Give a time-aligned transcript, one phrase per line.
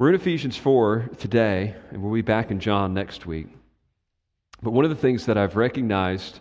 [0.00, 3.46] We're in Ephesians 4 today, and we'll be back in John next week.
[4.60, 6.40] But one of the things that I've recognized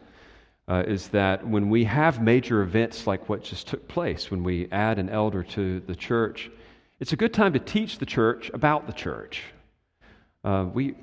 [0.67, 4.67] uh, is that when we have major events like what just took place, when we
[4.71, 6.49] add an elder to the church,
[6.99, 9.43] it's a good time to teach the church about the church.
[10.43, 10.95] Uh, we,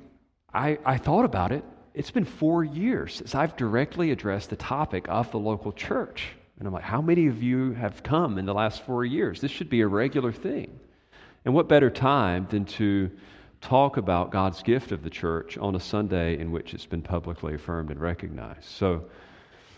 [0.53, 1.63] I, I thought about it.
[1.93, 6.27] It's been four years since I've directly addressed the topic of the local church.
[6.59, 9.39] And I'm like, how many of you have come in the last four years?
[9.39, 10.80] This should be a regular thing.
[11.45, 13.09] And what better time than to
[13.61, 17.55] talk about God's gift of the church on a Sunday in which it's been publicly
[17.55, 18.65] affirmed and recognized?
[18.65, 19.05] So,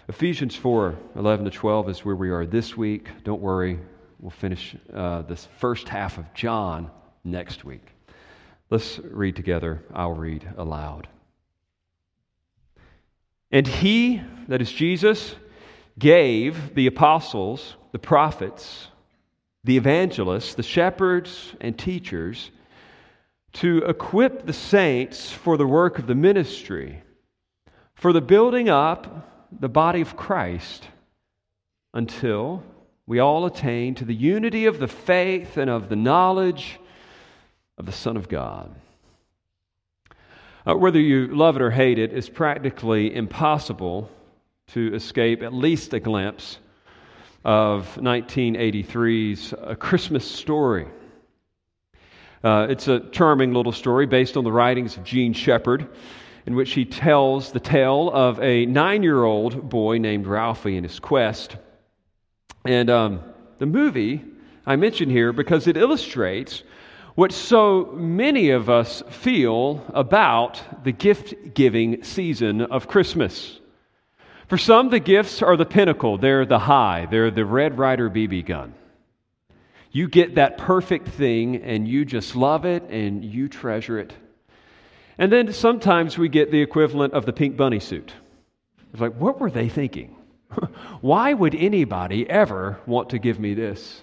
[0.09, 3.09] Ephesians 4 11 to 12 is where we are this week.
[3.23, 3.79] Don't worry,
[4.19, 6.91] we'll finish uh, this first half of John
[7.23, 7.87] next week.
[8.69, 9.83] Let's read together.
[9.93, 11.07] I'll read aloud.
[13.51, 15.35] And he, that is Jesus,
[15.99, 18.87] gave the apostles, the prophets,
[19.63, 22.51] the evangelists, the shepherds, and teachers
[23.53, 27.03] to equip the saints for the work of the ministry,
[27.93, 30.87] for the building up the body of Christ
[31.93, 32.63] until
[33.05, 36.79] we all attain to the unity of the faith and of the knowledge
[37.77, 38.73] of the Son of God.
[40.65, 44.09] Uh, whether you love it or hate it, it's practically impossible
[44.67, 46.57] to escape at least a glimpse
[47.43, 50.87] of 1983's A Christmas Story.
[52.43, 55.87] Uh, it's a charming little story based on the writings of Jean Shepherd
[56.45, 60.85] in which he tells the tale of a nine year old boy named Ralphie and
[60.85, 61.55] his quest.
[62.65, 63.21] And um,
[63.59, 64.23] the movie
[64.65, 66.63] I mention here because it illustrates
[67.15, 73.59] what so many of us feel about the gift giving season of Christmas.
[74.47, 78.45] For some, the gifts are the pinnacle, they're the high, they're the Red Ryder BB
[78.45, 78.73] gun.
[79.91, 84.11] You get that perfect thing and you just love it and you treasure it.
[85.17, 88.11] And then sometimes we get the equivalent of the pink bunny suit.
[88.91, 90.15] It's like, what were they thinking?
[91.01, 94.01] Why would anybody ever want to give me this?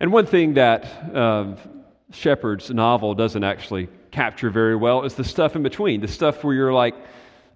[0.00, 1.56] And one thing that uh,
[2.12, 6.54] Shepherd's novel doesn't actually capture very well is the stuff in between, the stuff where
[6.54, 6.94] you're like,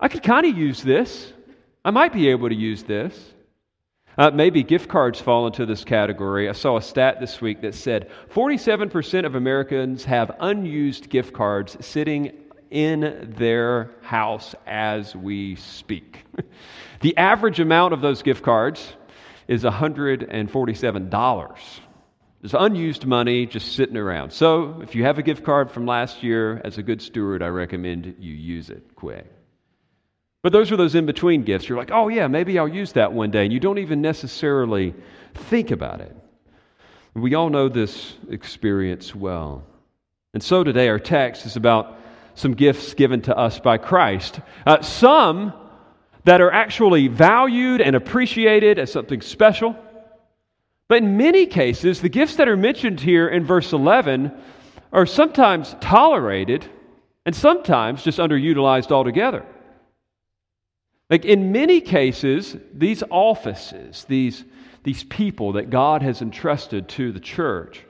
[0.00, 1.32] I could kind of use this.
[1.84, 3.34] I might be able to use this.
[4.16, 6.48] Uh, maybe gift cards fall into this category.
[6.48, 11.76] I saw a stat this week that said 47% of Americans have unused gift cards
[11.84, 12.32] sitting
[12.70, 16.24] in their house as we speak.
[17.00, 18.94] the average amount of those gift cards
[19.48, 21.50] is $147.
[22.40, 24.32] There's unused money just sitting around.
[24.32, 27.48] So if you have a gift card from last year, as a good steward, I
[27.48, 29.26] recommend you use it quick.
[30.42, 31.68] But those are those in between gifts.
[31.68, 33.44] You're like, oh, yeah, maybe I'll use that one day.
[33.44, 34.92] And you don't even necessarily
[35.34, 36.16] think about it.
[37.14, 39.64] We all know this experience well.
[40.34, 41.98] And so today, our text is about
[42.34, 44.40] some gifts given to us by Christ.
[44.66, 45.52] Uh, some
[46.24, 49.76] that are actually valued and appreciated as something special.
[50.88, 54.32] But in many cases, the gifts that are mentioned here in verse 11
[54.92, 56.66] are sometimes tolerated
[57.24, 59.44] and sometimes just underutilized altogether.
[61.12, 64.46] Like in many cases, these offices, these,
[64.82, 67.84] these people that God has entrusted to the church,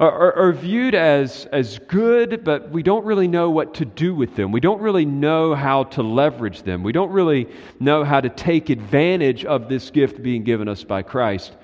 [0.00, 4.34] are, are, viewed as, as good, but we don't really know what to do with
[4.34, 4.50] them.
[4.50, 6.82] We don't really know how to leverage them.
[6.82, 7.46] We don't really
[7.78, 11.54] know how to take advantage of this gift being given us by Christ.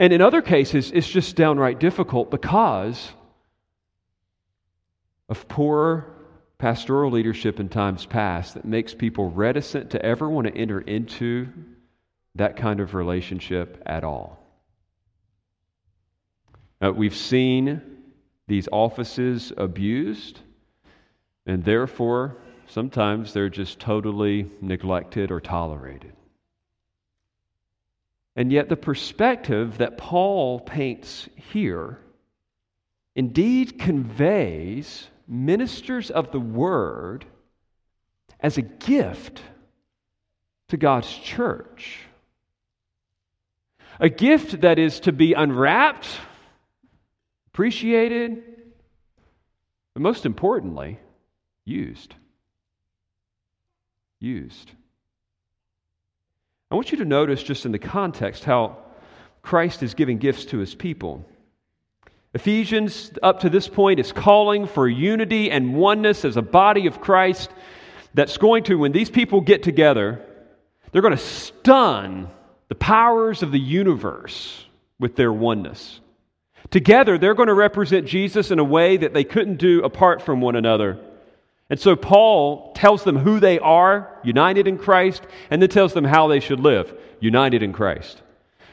[0.00, 3.08] And in other cases, it's just downright difficult because
[5.28, 6.13] of poor
[6.58, 11.48] pastoral leadership in times past that makes people reticent to ever want to enter into
[12.36, 14.38] that kind of relationship at all.
[16.82, 17.80] Uh, we've seen
[18.46, 20.40] these offices abused,
[21.46, 26.12] and therefore, sometimes they're just totally neglected or tolerated.
[28.36, 32.00] And yet, the perspective that Paul paints here
[33.14, 37.24] indeed conveys ministers of the word
[38.40, 39.40] as a gift
[40.68, 42.00] to God's church.
[44.00, 46.08] A gift that is to be unwrapped
[47.48, 48.42] appreciated,
[49.94, 50.98] but most importantly,
[51.64, 52.14] used.
[54.18, 54.72] Used.
[56.70, 58.78] I want you to notice, just in the context, how
[59.42, 61.24] Christ is giving gifts to his people.
[62.34, 67.00] Ephesians, up to this point, is calling for unity and oneness as a body of
[67.00, 67.50] Christ
[68.12, 70.20] that's going to, when these people get together,
[70.90, 72.28] they're going to stun
[72.68, 74.64] the powers of the universe
[74.98, 76.00] with their oneness.
[76.70, 80.40] Together, they're going to represent Jesus in a way that they couldn't do apart from
[80.40, 80.98] one another.
[81.70, 86.04] And so Paul tells them who they are, united in Christ, and then tells them
[86.04, 88.22] how they should live, united in Christ.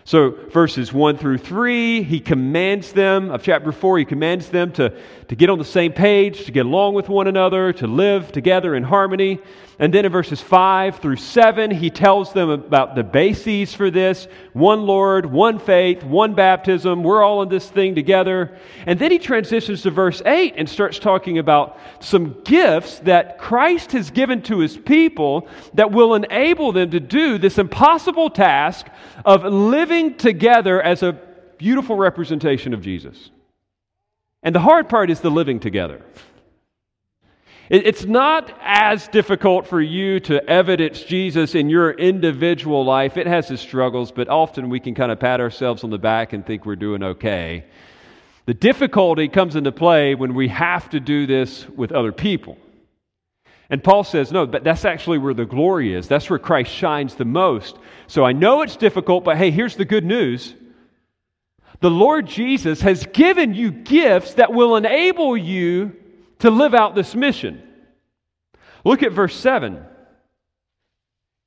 [0.03, 4.98] So, verses 1 through 3, he commands them, of chapter 4, he commands them to,
[5.27, 8.75] to get on the same page, to get along with one another, to live together
[8.75, 9.39] in harmony.
[9.81, 14.27] And then in verses 5 through 7, he tells them about the bases for this
[14.53, 17.01] one Lord, one faith, one baptism.
[17.01, 18.56] We're all in this thing together.
[18.86, 23.94] And then he transitions to verse 8 and starts talking about some gifts that Christ
[23.94, 28.86] has given to his people that will enable them to do this impossible task
[29.25, 29.45] of
[30.01, 31.13] living together as a
[31.57, 33.30] beautiful representation of Jesus.
[34.44, 36.01] And the hard part is the living together.
[37.69, 43.15] It's not as difficult for you to evidence Jesus in your individual life.
[43.15, 46.33] It has its struggles, but often we can kind of pat ourselves on the back
[46.33, 47.63] and think we're doing okay.
[48.45, 52.57] The difficulty comes into play when we have to do this with other people.
[53.71, 56.09] And Paul says, no, but that's actually where the glory is.
[56.09, 57.79] That's where Christ shines the most.
[58.07, 60.53] So I know it's difficult, but hey, here's the good news.
[61.79, 65.95] The Lord Jesus has given you gifts that will enable you
[66.39, 67.63] to live out this mission.
[68.83, 69.85] Look at verse 7.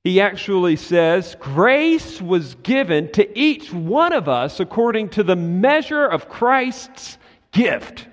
[0.02, 6.06] He actually says, Grace was given to each one of us according to the measure
[6.06, 7.18] of Christ's
[7.52, 8.08] gift.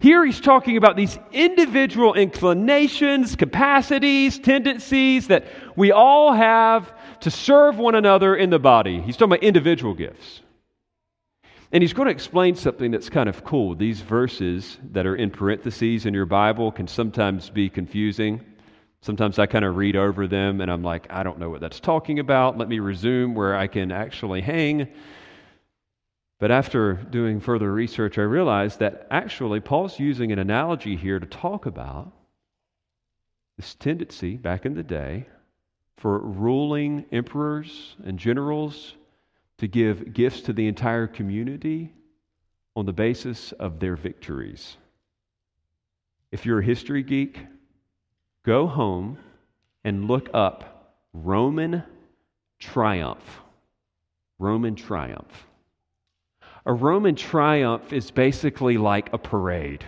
[0.00, 7.78] Here he's talking about these individual inclinations, capacities, tendencies that we all have to serve
[7.78, 9.00] one another in the body.
[9.00, 10.42] He's talking about individual gifts.
[11.72, 13.74] And he's going to explain something that's kind of cool.
[13.74, 18.40] These verses that are in parentheses in your Bible can sometimes be confusing.
[19.00, 21.80] Sometimes I kind of read over them and I'm like, I don't know what that's
[21.80, 22.56] talking about.
[22.56, 24.88] Let me resume where I can actually hang.
[26.38, 31.26] But after doing further research, I realized that actually Paul's using an analogy here to
[31.26, 32.12] talk about
[33.56, 35.26] this tendency back in the day
[35.96, 38.94] for ruling emperors and generals
[39.58, 41.92] to give gifts to the entire community
[42.76, 44.76] on the basis of their victories.
[46.30, 47.44] If you're a history geek,
[48.44, 49.18] go home
[49.82, 51.82] and look up Roman
[52.60, 53.40] triumph.
[54.38, 55.47] Roman triumph.
[56.68, 59.86] A Roman triumph is basically like a parade.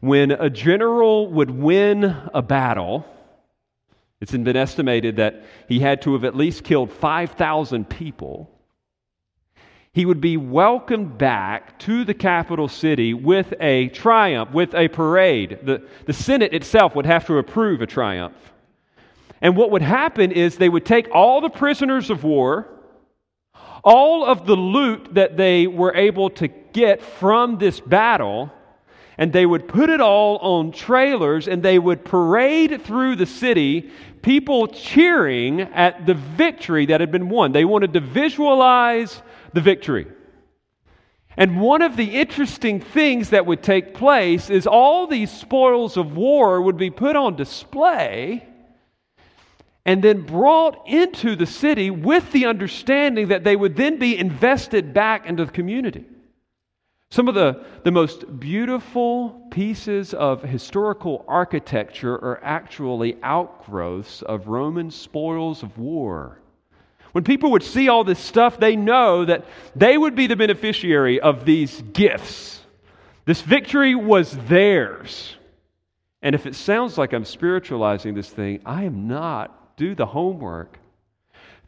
[0.00, 3.04] When a general would win a battle,
[4.18, 8.50] it's been estimated that he had to have at least killed 5,000 people.
[9.92, 15.58] He would be welcomed back to the capital city with a triumph, with a parade.
[15.64, 18.32] The, the Senate itself would have to approve a triumph.
[19.42, 22.70] And what would happen is they would take all the prisoners of war,
[23.86, 28.50] all of the loot that they were able to get from this battle,
[29.16, 33.88] and they would put it all on trailers and they would parade through the city,
[34.22, 37.52] people cheering at the victory that had been won.
[37.52, 39.22] They wanted to visualize
[39.54, 40.08] the victory.
[41.36, 46.16] And one of the interesting things that would take place is all these spoils of
[46.16, 48.48] war would be put on display
[49.86, 54.92] and then brought into the city with the understanding that they would then be invested
[54.92, 56.04] back into the community.
[57.10, 64.90] Some of the, the most beautiful pieces of historical architecture are actually outgrowths of Roman
[64.90, 66.40] spoils of war.
[67.12, 69.46] When people would see all this stuff, they know that
[69.76, 72.60] they would be the beneficiary of these gifts.
[73.24, 75.36] This victory was theirs.
[76.22, 79.55] And if it sounds like I'm spiritualizing this thing, I am not.
[79.76, 80.78] Do the homework.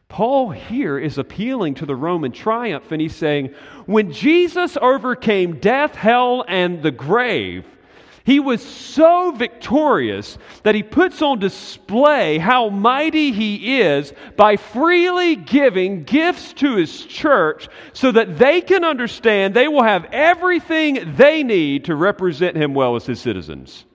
[0.07, 3.53] Paul here is appealing to the Roman triumph, and he's saying,
[3.85, 7.65] when Jesus overcame death, hell, and the grave,
[8.23, 15.35] he was so victorious that he puts on display how mighty he is by freely
[15.35, 21.43] giving gifts to his church so that they can understand they will have everything they
[21.43, 23.85] need to represent him well as his citizens.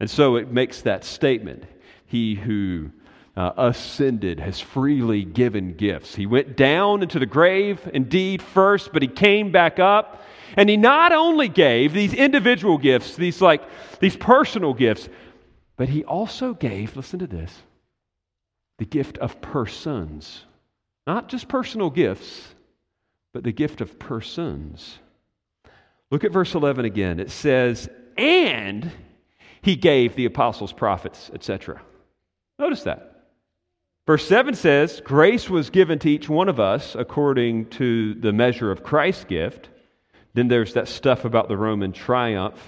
[0.00, 1.64] And so it makes that statement
[2.14, 2.90] He who
[3.36, 6.14] uh, ascended, has freely given gifts.
[6.14, 10.22] He went down into the grave, indeed, first, but he came back up.
[10.56, 13.64] And he not only gave these individual gifts, these like
[13.98, 15.08] these personal gifts,
[15.76, 17.52] but he also gave, listen to this,
[18.78, 20.44] the gift of persons.
[21.08, 22.54] Not just personal gifts,
[23.32, 25.00] but the gift of persons.
[26.12, 27.18] Look at verse 11 again.
[27.18, 28.92] It says, and
[29.62, 31.82] he gave the apostles, prophets, etc.
[32.58, 33.10] Notice that.
[34.06, 38.70] Verse 7 says, Grace was given to each one of us according to the measure
[38.70, 39.70] of Christ's gift.
[40.34, 42.60] Then there's that stuff about the Roman triumph.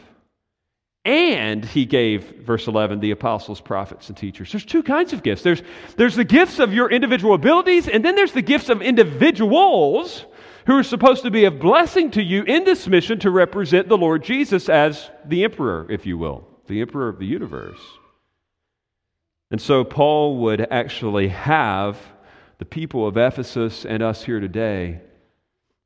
[1.05, 4.51] And he gave, verse 11, the apostles, prophets, and teachers.
[4.51, 5.43] There's two kinds of gifts.
[5.43, 5.63] There's,
[5.97, 10.25] there's the gifts of your individual abilities, and then there's the gifts of individuals
[10.67, 13.97] who are supposed to be a blessing to you in this mission to represent the
[13.97, 17.79] Lord Jesus as the emperor, if you will, the emperor of the universe.
[19.51, 21.99] And so Paul would actually have
[22.59, 25.01] the people of Ephesus and us here today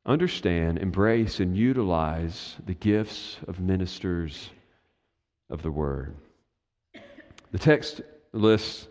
[0.07, 4.51] understand, embrace, and utilize the gifts of ministers
[5.51, 6.17] of the word.
[7.53, 8.01] The text
[8.33, 8.87] lists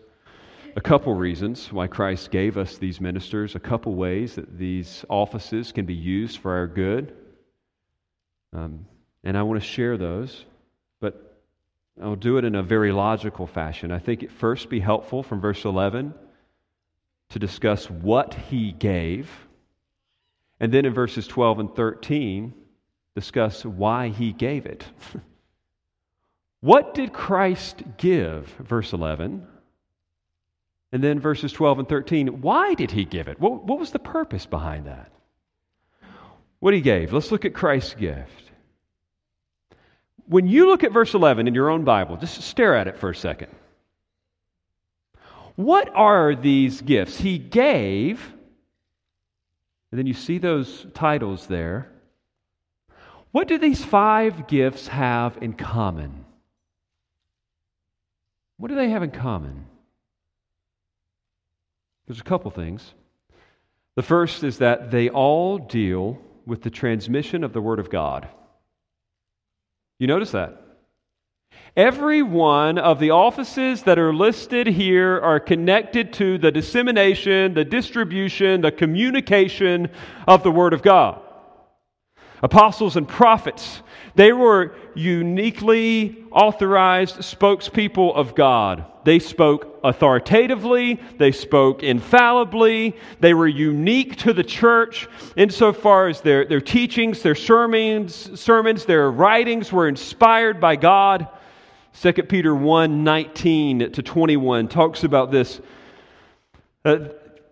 [0.76, 5.72] a couple reasons why Christ gave us these ministers, a couple ways that these offices
[5.72, 7.12] can be used for our good.
[8.52, 8.86] Um,
[9.24, 10.44] and I want to share those,
[11.00, 11.29] but
[12.02, 13.92] I'll do it in a very logical fashion.
[13.92, 16.14] I think it first be helpful from verse 11
[17.30, 19.30] to discuss what he gave,
[20.58, 22.52] and then in verses 12 and 13,
[23.14, 24.84] discuss why he gave it.
[26.60, 28.48] what did Christ give?
[28.58, 29.46] Verse 11.
[30.92, 33.38] And then verses 12 and 13, why did he give it?
[33.38, 35.12] What, what was the purpose behind that?
[36.58, 37.12] What he gave.
[37.12, 38.49] Let's look at Christ's gift.
[40.30, 43.10] When you look at verse 11 in your own Bible, just stare at it for
[43.10, 43.50] a second.
[45.56, 47.18] What are these gifts?
[47.18, 48.32] He gave,
[49.90, 51.90] and then you see those titles there.
[53.32, 56.24] What do these five gifts have in common?
[58.56, 59.66] What do they have in common?
[62.06, 62.94] There's a couple things.
[63.96, 68.28] The first is that they all deal with the transmission of the Word of God.
[70.00, 70.56] You notice that?
[71.76, 77.66] Every one of the offices that are listed here are connected to the dissemination, the
[77.66, 79.90] distribution, the communication
[80.26, 81.20] of the Word of God.
[82.42, 83.82] Apostles and prophets,
[84.14, 88.84] they were uniquely authorized spokespeople of God.
[89.04, 96.44] They spoke authoritatively, they spoke infallibly, they were unique to the church insofar as their,
[96.44, 101.28] their teachings, their sermons, sermons, their writings were inspired by God.
[102.00, 105.60] 2 Peter 1 19 to 21 talks about this.
[106.84, 107.08] Uh,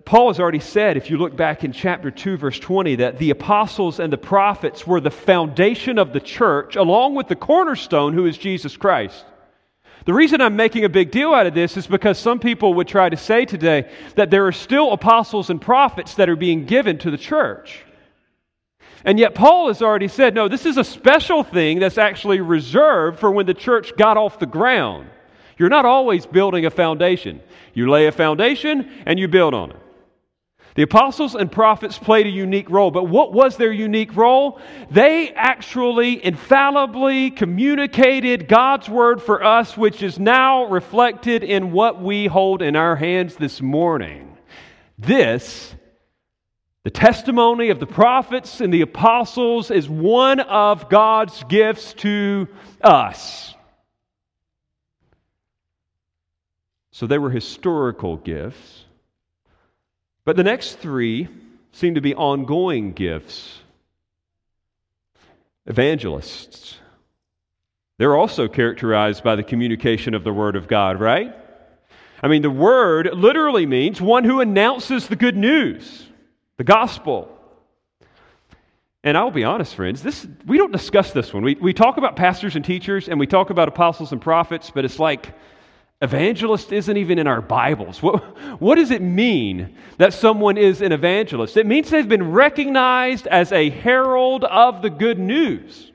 [0.08, 3.28] Paul has already said, if you look back in chapter 2, verse 20, that the
[3.28, 8.24] apostles and the prophets were the foundation of the church, along with the cornerstone, who
[8.24, 9.26] is Jesus Christ.
[10.06, 12.88] The reason I'm making a big deal out of this is because some people would
[12.88, 16.96] try to say today that there are still apostles and prophets that are being given
[17.00, 17.84] to the church.
[19.04, 23.18] And yet, Paul has already said, no, this is a special thing that's actually reserved
[23.18, 25.10] for when the church got off the ground.
[25.58, 27.42] You're not always building a foundation.
[27.74, 29.76] You lay a foundation and you build on it.
[30.78, 34.60] The apostles and prophets played a unique role, but what was their unique role?
[34.92, 42.28] They actually infallibly communicated God's word for us, which is now reflected in what we
[42.28, 44.38] hold in our hands this morning.
[44.96, 45.74] This,
[46.84, 52.46] the testimony of the prophets and the apostles, is one of God's gifts to
[52.80, 53.52] us.
[56.92, 58.84] So they were historical gifts.
[60.28, 61.26] But the next three
[61.72, 63.60] seem to be ongoing gifts.
[65.64, 66.76] Evangelists.
[67.96, 71.34] They're also characterized by the communication of the Word of God, right?
[72.22, 76.06] I mean, the Word literally means one who announces the good news,
[76.58, 77.34] the gospel.
[79.02, 81.42] And I'll be honest, friends, this, we don't discuss this one.
[81.42, 84.84] We, we talk about pastors and teachers and we talk about apostles and prophets, but
[84.84, 85.32] it's like
[86.00, 88.00] Evangelist isn't even in our Bibles.
[88.02, 88.22] What,
[88.60, 91.56] what does it mean that someone is an evangelist?
[91.56, 95.90] It means they've been recognized as a herald of the good news.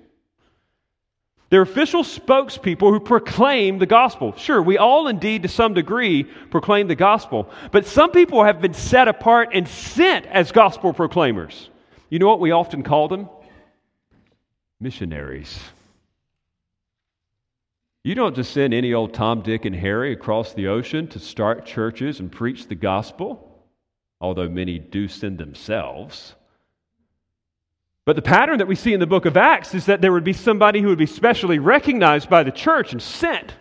[1.50, 4.36] They're official spokespeople who proclaim the gospel.
[4.36, 8.74] Sure, we all indeed, to some degree, proclaim the gospel, but some people have been
[8.74, 11.70] set apart and sent as gospel proclaimers.
[12.10, 13.30] You know what we often call them?
[14.80, 15.60] Missionaries.
[18.04, 21.66] You don't just send any old Tom, Dick, and Harry across the ocean to start
[21.66, 23.66] churches and preach the gospel,
[24.20, 26.36] although many do send themselves.
[28.06, 30.26] But the pattern that we see in the book of Acts is that there would
[30.26, 33.54] be somebody who would be specially recognized by the church and sent.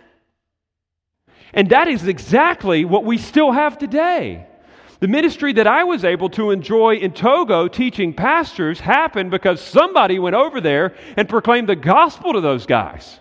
[1.52, 4.48] And that is exactly what we still have today.
[4.98, 10.18] The ministry that I was able to enjoy in Togo teaching pastors happened because somebody
[10.18, 13.20] went over there and proclaimed the gospel to those guys.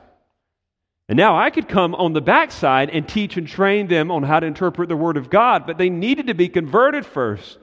[1.11, 4.39] And now I could come on the backside and teach and train them on how
[4.39, 7.57] to interpret the Word of God, but they needed to be converted first.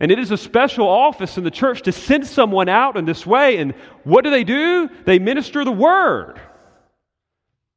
[0.00, 3.24] And it is a special office in the church to send someone out in this
[3.24, 3.58] way.
[3.58, 4.90] And what do they do?
[5.04, 6.40] They minister the Word.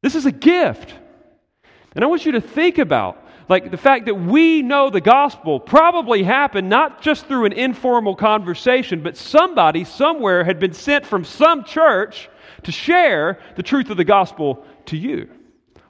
[0.01, 0.95] This is a gift.
[1.93, 5.59] And I want you to think about like the fact that we know the gospel
[5.59, 11.23] probably happened not just through an informal conversation, but somebody somewhere had been sent from
[11.23, 12.29] some church
[12.63, 15.29] to share the truth of the gospel to you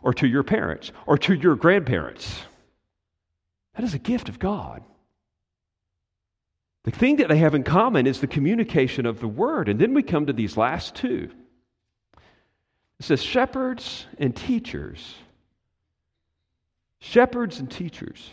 [0.01, 2.41] or to your parents or to your grandparents.
[3.75, 4.84] That is a gift of God.
[6.84, 9.70] The thing that they have in common is the communication of the word.
[9.70, 11.29] And then we come to these last two.
[13.00, 15.15] It says shepherds and teachers.
[17.00, 18.29] Shepherds and teachers.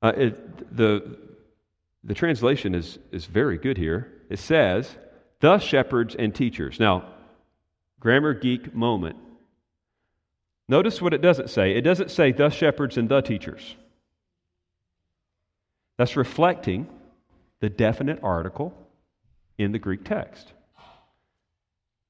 [0.00, 1.18] Uh, it, the,
[2.04, 4.12] the translation is, is very good here.
[4.30, 4.94] It says,
[5.40, 6.80] the shepherds and teachers.
[6.80, 7.04] Now,
[8.00, 9.16] grammar geek moment.
[10.68, 11.72] Notice what it doesn't say.
[11.72, 13.76] It doesn't say the shepherds and the teachers.
[15.96, 16.86] That's reflecting
[17.60, 18.74] the definite article
[19.56, 20.52] in the Greek text.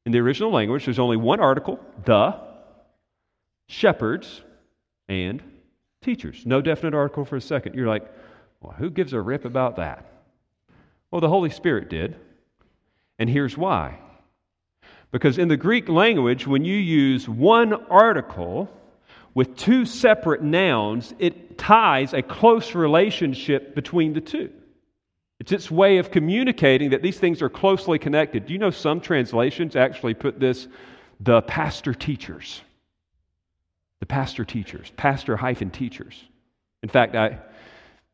[0.04, 2.34] In the original language, there's only one article, the
[3.68, 4.42] shepherds
[5.08, 5.42] and
[6.02, 6.44] teachers.
[6.44, 7.74] No definite article for a second.
[7.74, 8.10] You're like,
[8.60, 10.04] well, who gives a rip about that?
[11.10, 12.16] Well, the Holy Spirit did.
[13.18, 13.98] And here's why.
[15.10, 18.68] Because in the Greek language, when you use one article
[19.34, 24.50] with two separate nouns, it ties a close relationship between the two.
[25.40, 28.46] It's its way of communicating that these things are closely connected.
[28.46, 30.66] Do you know some translations actually put this
[31.20, 32.60] the pastor teachers?
[34.00, 36.22] The pastor teachers, pastor hyphen teachers.
[36.82, 37.38] In fact, I,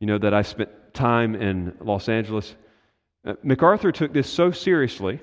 [0.01, 2.55] you know, that I spent time in Los Angeles.
[3.25, 5.21] Uh, MacArthur took this so seriously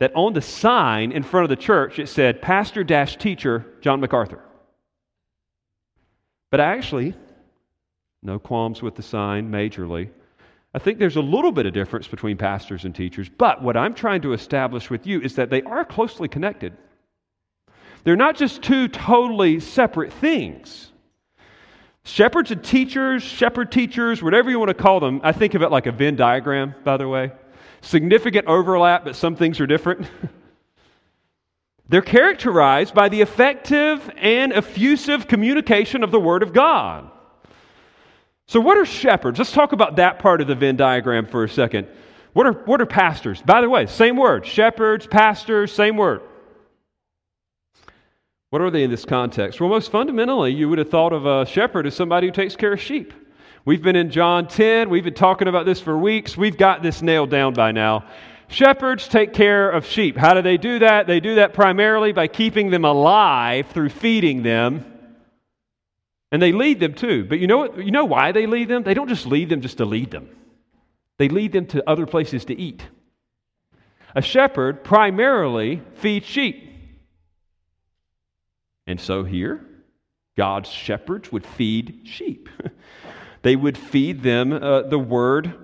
[0.00, 4.00] that on the sign in front of the church it said pastor dash teacher John
[4.00, 4.42] MacArthur.
[6.50, 7.14] But actually,
[8.22, 10.10] no qualms with the sign majorly.
[10.74, 13.94] I think there's a little bit of difference between pastors and teachers, but what I'm
[13.94, 16.76] trying to establish with you is that they are closely connected.
[18.04, 20.92] They're not just two totally separate things.
[22.04, 25.70] Shepherds and teachers, shepherd teachers, whatever you want to call them, I think of it
[25.70, 27.32] like a Venn diagram, by the way.
[27.88, 30.06] Significant overlap, but some things are different.
[31.88, 37.10] They're characterized by the effective and effusive communication of the Word of God.
[38.46, 39.38] So, what are shepherds?
[39.38, 41.88] Let's talk about that part of the Venn diagram for a second.
[42.34, 43.40] What are, what are pastors?
[43.40, 46.20] By the way, same word shepherds, pastors, same word.
[48.50, 49.62] What are they in this context?
[49.62, 52.74] Well, most fundamentally, you would have thought of a shepherd as somebody who takes care
[52.74, 53.14] of sheep.
[53.68, 54.88] We've been in John 10.
[54.88, 56.38] We've been talking about this for weeks.
[56.38, 58.06] We've got this nailed down by now.
[58.48, 60.16] Shepherds take care of sheep.
[60.16, 61.06] How do they do that?
[61.06, 64.86] They do that primarily by keeping them alive through feeding them.
[66.32, 67.26] And they lead them too.
[67.26, 67.76] But you know what?
[67.84, 68.84] You know why they lead them?
[68.84, 70.30] They don't just lead them just to lead them.
[71.18, 72.82] They lead them to other places to eat.
[74.16, 76.72] A shepherd primarily feeds sheep.
[78.86, 79.60] And so here,
[80.38, 82.48] God's shepherds would feed sheep.
[83.42, 85.54] they would feed them uh, the word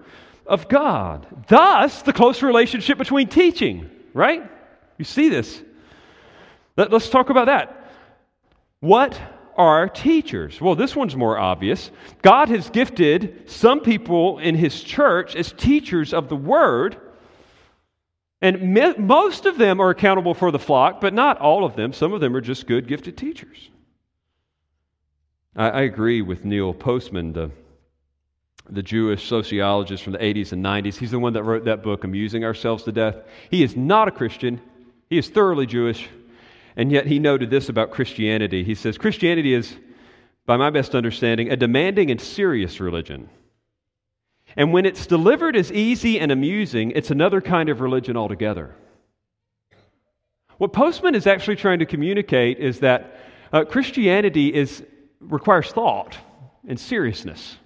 [0.46, 1.26] of God.
[1.48, 4.50] Thus, the close relationship between teaching, right?
[4.98, 5.62] You see this.
[6.76, 7.92] Let, us talk about that.
[8.80, 9.18] What
[9.56, 10.60] are teachers?
[10.60, 11.90] Well, this one's more obvious.
[12.22, 16.96] God has gifted some people in His church as teachers of the word.
[18.40, 21.92] And me- most of them are accountable for the flock, but not all of them.
[21.92, 23.70] Some of them are just good, gifted teachers.
[25.56, 27.50] I, I agree with Neil Postman, the,
[28.68, 30.96] the Jewish sociologist from the 80s and 90s.
[30.96, 33.16] He's the one that wrote that book, Amusing Ourselves to Death.
[33.50, 34.60] He is not a Christian,
[35.10, 36.08] he is thoroughly Jewish,
[36.76, 38.64] and yet he noted this about Christianity.
[38.64, 39.76] He says, Christianity is,
[40.46, 43.28] by my best understanding, a demanding and serious religion.
[44.56, 48.74] And when it's delivered as easy and amusing, it's another kind of religion altogether.
[50.58, 53.18] What Postman is actually trying to communicate is that
[53.52, 54.84] uh, Christianity is,
[55.20, 56.16] requires thought
[56.66, 57.56] and seriousness.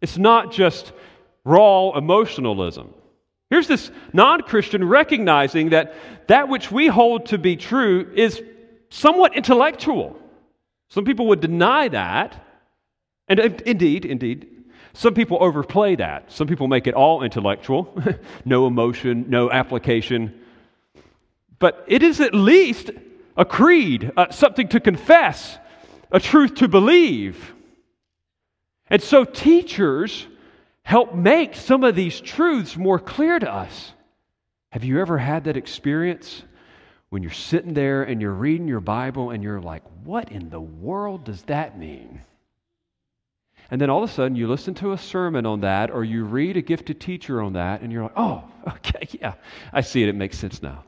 [0.00, 0.92] It's not just
[1.44, 2.94] raw emotionalism.
[3.50, 5.94] Here's this non Christian recognizing that
[6.28, 8.40] that which we hold to be true is
[8.90, 10.16] somewhat intellectual.
[10.88, 12.46] Some people would deny that.
[13.28, 14.48] And indeed, indeed,
[14.92, 16.32] some people overplay that.
[16.32, 17.96] Some people make it all intellectual,
[18.44, 20.34] no emotion, no application.
[21.58, 22.90] But it is at least
[23.36, 25.58] a creed, uh, something to confess,
[26.10, 27.54] a truth to believe.
[28.90, 30.26] And so teachers
[30.82, 33.92] help make some of these truths more clear to us.
[34.72, 36.42] Have you ever had that experience
[37.08, 40.60] when you're sitting there and you're reading your Bible and you're like, what in the
[40.60, 42.20] world does that mean?
[43.70, 46.24] And then all of a sudden you listen to a sermon on that or you
[46.24, 49.34] read a gifted teacher on that and you're like, oh, okay, yeah,
[49.72, 50.08] I see it.
[50.08, 50.84] It makes sense now.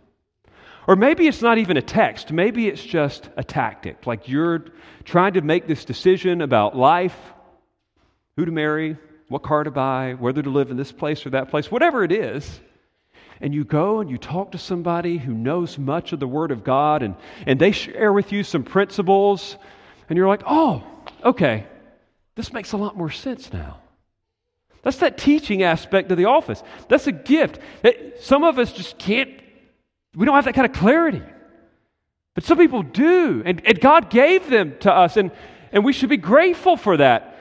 [0.89, 2.33] Or maybe it's not even a text.
[2.33, 4.05] Maybe it's just a tactic.
[4.05, 4.65] Like you're
[5.05, 7.17] trying to make this decision about life,
[8.37, 8.97] who to marry,
[9.29, 12.13] what car to buy, whether to live in this place or that place, whatever it
[12.13, 12.61] is.
[13.41, 16.63] And you go and you talk to somebody who knows much of the Word of
[16.63, 17.17] God and,
[17.47, 19.57] and they share with you some principles.
[20.09, 20.85] And you're like, oh,
[21.25, 21.67] okay,
[22.35, 23.79] this makes a lot more sense now.
[24.83, 26.63] That's that teaching aspect of the office.
[26.89, 27.59] That's a gift.
[28.21, 29.31] Some of us just can't,
[30.15, 31.23] we don't have that kind of clarity.
[32.35, 33.43] But some people do.
[33.45, 35.31] And, and God gave them to us, and,
[35.73, 37.32] and we should be grateful for that.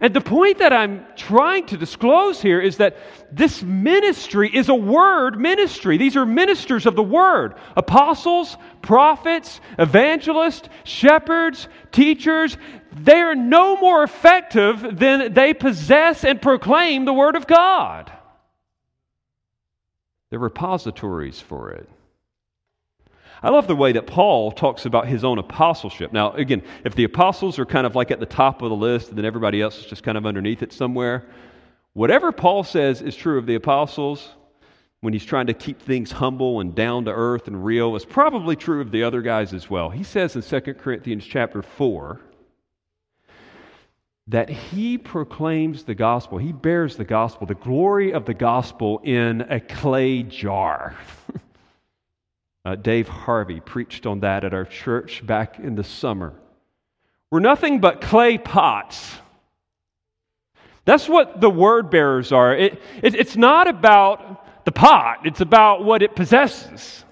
[0.00, 2.96] And the point that I'm trying to disclose here is that
[3.32, 5.96] this ministry is a word ministry.
[5.96, 12.56] These are ministers of the word apostles, prophets, evangelists, shepherds, teachers.
[12.92, 18.12] They are no more effective than they possess and proclaim the word of God.
[20.30, 21.88] They're repositories for it.
[23.42, 26.12] I love the way that Paul talks about his own apostleship.
[26.12, 29.10] Now, again, if the apostles are kind of like at the top of the list
[29.10, 31.26] and then everybody else is just kind of underneath it somewhere,
[31.92, 34.34] whatever Paul says is true of the apostles
[35.00, 38.56] when he's trying to keep things humble and down to earth and real is probably
[38.56, 39.90] true of the other guys as well.
[39.90, 42.20] He says in 2 Corinthians chapter 4
[44.26, 49.42] that he proclaims the gospel, he bears the gospel, the glory of the gospel in
[49.48, 50.96] a clay jar.
[52.68, 56.34] Uh, Dave Harvey preached on that at our church back in the summer.
[57.30, 59.16] We're nothing but clay pots.
[60.84, 62.54] That's what the word bearers are.
[62.54, 67.06] It, it, it's not about the pot, it's about what it possesses.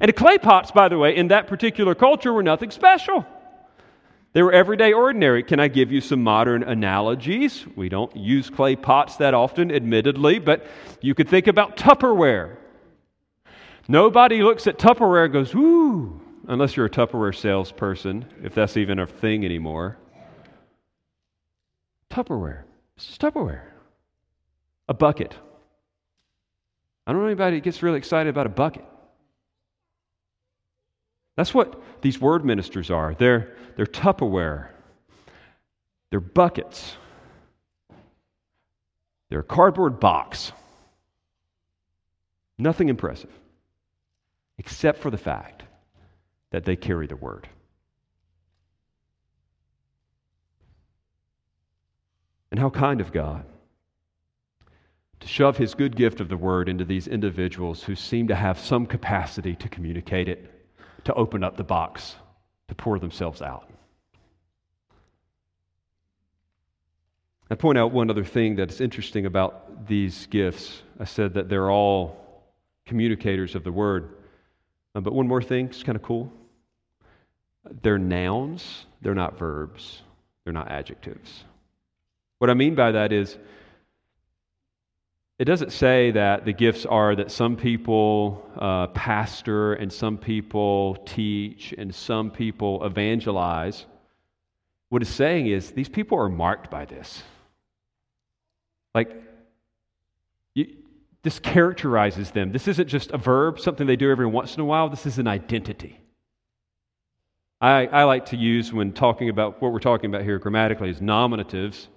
[0.00, 3.24] And the clay pots, by the way, in that particular culture were nothing special.
[4.32, 5.44] They were everyday ordinary.
[5.44, 7.64] Can I give you some modern analogies?
[7.76, 10.66] We don't use clay pots that often, admittedly, but
[11.00, 12.56] you could think about Tupperware.
[13.88, 18.98] Nobody looks at Tupperware and goes, "Ooh," unless you're a Tupperware salesperson, if that's even
[18.98, 19.96] a thing anymore.
[22.10, 22.64] Tupperware.
[22.98, 23.62] Tupperware.
[24.88, 25.34] A bucket.
[27.06, 28.84] I don't know anybody that gets really excited about a bucket.
[31.36, 33.14] That's what these word ministers are.
[33.14, 34.68] They're, they're Tupperware.
[36.10, 36.96] They're buckets.
[39.30, 40.52] They're a cardboard box.
[42.58, 43.37] Nothing impressive
[44.58, 45.62] except for the fact
[46.50, 47.48] that they carry the word.
[52.50, 53.44] And how kind of God
[55.20, 58.58] to shove his good gift of the word into these individuals who seem to have
[58.58, 60.50] some capacity to communicate it,
[61.04, 62.16] to open up the box,
[62.68, 63.68] to pour themselves out.
[67.50, 70.82] I point out one other thing that's interesting about these gifts.
[71.00, 72.52] I said that they're all
[72.86, 74.17] communicators of the word.
[74.98, 76.32] Uh, but one more thing, it's kind of cool.
[77.82, 80.02] They're nouns, they're not verbs,
[80.42, 81.44] they're not adjectives.
[82.38, 83.38] What I mean by that is,
[85.38, 90.96] it doesn't say that the gifts are that some people uh, pastor and some people
[91.06, 93.86] teach and some people evangelize.
[94.88, 97.22] What it's saying is these people are marked by this.
[98.96, 99.14] Like,
[101.22, 102.52] this characterizes them.
[102.52, 104.88] This isn't just a verb, something they do every once in a while.
[104.88, 106.00] This is an identity.
[107.60, 111.00] I, I like to use, when talking about what we're talking about here grammatically, is
[111.00, 111.88] nominatives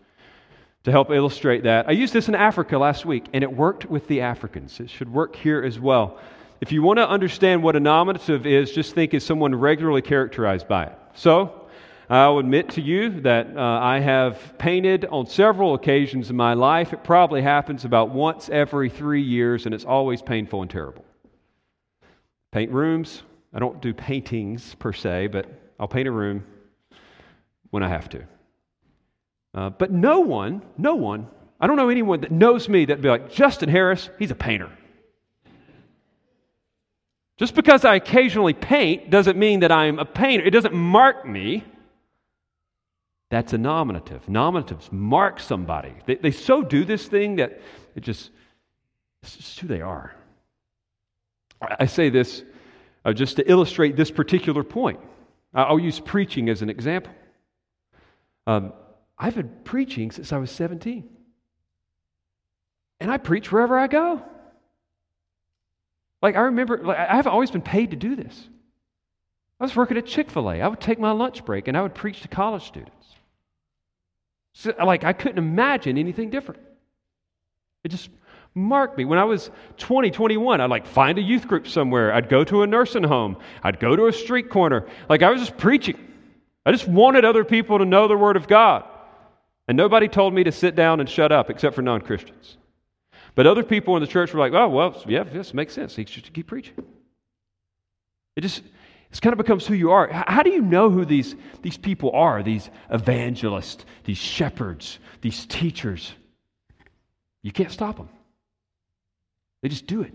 [0.83, 1.87] to help illustrate that.
[1.87, 4.79] I used this in Africa last week, and it worked with the Africans.
[4.79, 6.19] It should work here as well.
[6.59, 10.67] If you want to understand what a nominative is, just think as someone regularly characterized
[10.67, 10.97] by it.
[11.13, 11.60] So,
[12.11, 16.91] I'll admit to you that uh, I have painted on several occasions in my life.
[16.91, 21.05] It probably happens about once every three years, and it's always painful and terrible.
[22.51, 23.23] Paint rooms.
[23.53, 25.45] I don't do paintings per se, but
[25.79, 26.43] I'll paint a room
[27.69, 28.23] when I have to.
[29.53, 31.27] Uh, but no one, no one,
[31.61, 34.69] I don't know anyone that knows me that'd be like, Justin Harris, he's a painter.
[37.37, 40.45] Just because I occasionally paint doesn't mean that I'm a painter.
[40.45, 41.63] It doesn't mark me.
[43.31, 44.27] That's a nominative.
[44.27, 45.93] Nominatives mark somebody.
[46.05, 47.61] They, they so do this thing that
[47.95, 48.29] it just,
[49.23, 50.13] it's just who they are.
[51.61, 52.43] I say this
[53.05, 54.99] uh, just to illustrate this particular point.
[55.53, 57.13] I'll use preaching as an example.
[58.47, 58.73] Um,
[59.17, 61.07] I've been preaching since I was 17.
[62.99, 64.21] And I preach wherever I go.
[66.21, 68.49] Like, I remember, like, I've always been paid to do this.
[69.57, 70.61] I was working at Chick fil A.
[70.61, 73.01] I would take my lunch break and I would preach to college students.
[74.53, 76.61] So, like, I couldn't imagine anything different.
[77.83, 78.09] It just
[78.53, 79.05] marked me.
[79.05, 82.13] When I was 20, 21, I'd like find a youth group somewhere.
[82.13, 83.37] I'd go to a nursing home.
[83.63, 84.87] I'd go to a street corner.
[85.09, 85.97] Like, I was just preaching.
[86.65, 88.83] I just wanted other people to know the Word of God.
[89.67, 92.57] And nobody told me to sit down and shut up except for non Christians.
[93.35, 95.95] But other people in the church were like, oh, well, yeah, this makes sense.
[95.95, 96.73] He should keep preaching.
[98.35, 98.63] It just,
[99.11, 100.07] it's kind of becomes who you are.
[100.09, 106.13] How do you know who these, these people are, these evangelists, these shepherds, these teachers?
[107.43, 108.07] You can't stop them.
[109.61, 110.13] They just do it.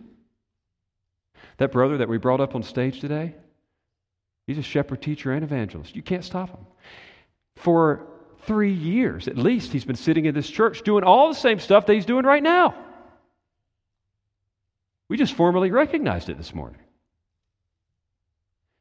[1.59, 3.35] That brother that we brought up on stage today,
[4.47, 5.95] he's a shepherd, teacher, and evangelist.
[5.95, 6.67] You can't stop him.
[7.57, 8.07] For
[8.45, 11.85] three years at least, he's been sitting in this church doing all the same stuff
[11.85, 12.75] that he's doing right now.
[15.09, 16.81] We just formally recognized it this morning.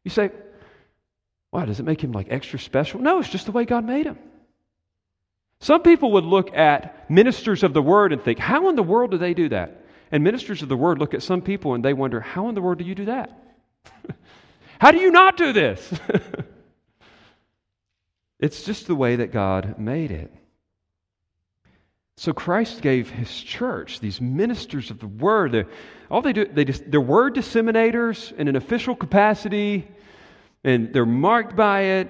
[0.05, 0.31] You say,
[1.49, 1.65] why?
[1.65, 3.01] Does it make him like extra special?
[3.01, 4.17] No, it's just the way God made him.
[5.59, 9.11] Some people would look at ministers of the word and think, how in the world
[9.11, 9.83] do they do that?
[10.11, 12.61] And ministers of the word look at some people and they wonder, how in the
[12.61, 13.31] world do you do that?
[14.79, 15.91] how do you not do this?
[18.39, 20.31] it's just the way that God made it.
[22.17, 25.67] So Christ gave his church, these ministers of the word,
[26.09, 29.87] all they do, they just, they're word disseminators in an official capacity,
[30.65, 32.09] and they're marked by it.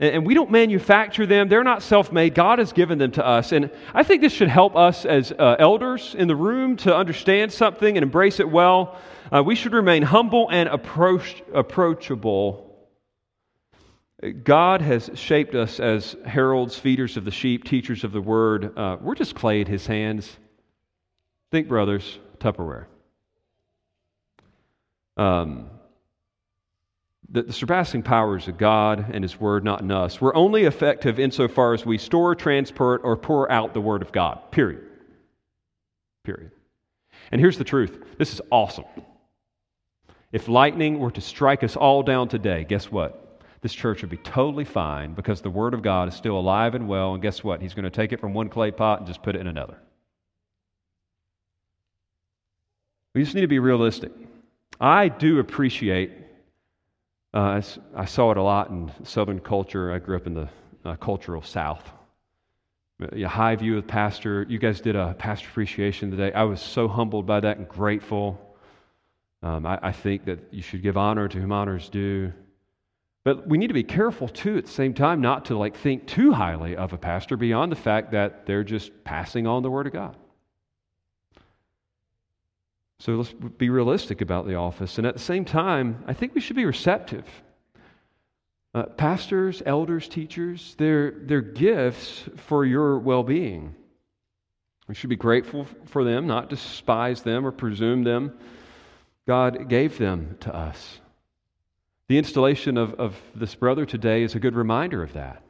[0.00, 1.48] And, we don't manufacture them.
[1.48, 2.34] They're not self made.
[2.34, 3.52] God has given them to us.
[3.52, 7.52] And I think this should help us as uh, elders in the room to understand
[7.52, 8.98] something and embrace it well.
[9.30, 12.72] Uh, we should remain humble and approach, approachable
[14.44, 18.78] God has shaped us as heralds, feeders of the sheep, teachers of the word.
[18.78, 20.30] Uh, we're just clay in his hands.
[21.50, 22.84] Think, brothers, Tupperware.
[25.16, 25.70] Um,
[27.32, 30.20] the, the, surpassing powers of God and his word, not in us.
[30.20, 34.50] We're only effective insofar as we store, transport, or pour out the word of God.
[34.52, 34.86] Period.
[36.24, 36.52] Period.
[37.32, 38.84] And here's the truth this is awesome.
[40.30, 43.22] If lightning were to strike us all down today, guess what?
[43.62, 46.88] this church would be totally fine because the Word of God is still alive and
[46.88, 47.14] well.
[47.14, 47.62] And guess what?
[47.62, 49.76] He's going to take it from one clay pot and just put it in another.
[53.14, 54.10] We just need to be realistic.
[54.80, 56.12] I do appreciate,
[57.34, 57.62] uh,
[57.96, 59.92] I saw it a lot in Southern culture.
[59.92, 60.48] I grew up in the
[60.84, 61.90] uh, cultural South.
[63.00, 64.46] A high view of pastor.
[64.48, 66.32] You guys did a pastor appreciation today.
[66.32, 68.38] I was so humbled by that and grateful.
[69.42, 72.32] Um, I, I think that you should give honor to whom honor is due.
[73.24, 76.06] But we need to be careful too at the same time not to like think
[76.06, 79.86] too highly of a pastor beyond the fact that they're just passing on the word
[79.86, 80.16] of God.
[83.02, 84.96] So let's be realistic about the office.
[84.96, 87.26] And at the same time, I think we should be receptive.
[88.76, 93.74] Uh, pastors, elders, teachers, they're, they're gifts for your well being.
[94.86, 98.38] We should be grateful for them, not despise them or presume them.
[99.26, 101.00] God gave them to us.
[102.06, 105.42] The installation of, of this brother today is a good reminder of that.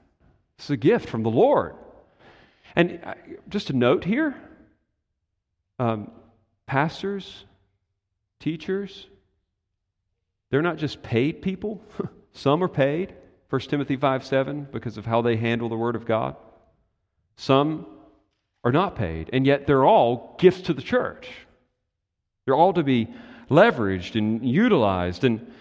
[0.57, 1.75] It's a gift from the Lord.
[2.75, 3.13] And uh,
[3.51, 4.35] just a note here
[5.79, 6.11] um,
[6.73, 7.45] pastors,
[8.41, 9.07] teachers,
[10.49, 11.85] they're not just paid people.
[12.33, 13.13] Some are paid,
[13.51, 16.35] 1 Timothy 5 7, because of how they handle the Word of God.
[17.37, 17.85] Some
[18.65, 21.29] are not paid, and yet they're all gifts to the church.
[22.47, 23.09] They're all to be
[23.51, 25.25] leveraged and utilized.
[25.25, 25.53] And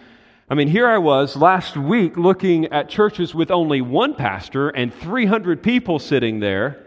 [0.48, 4.94] I mean, here I was last week looking at churches with only one pastor and
[4.94, 6.86] 300 people sitting there.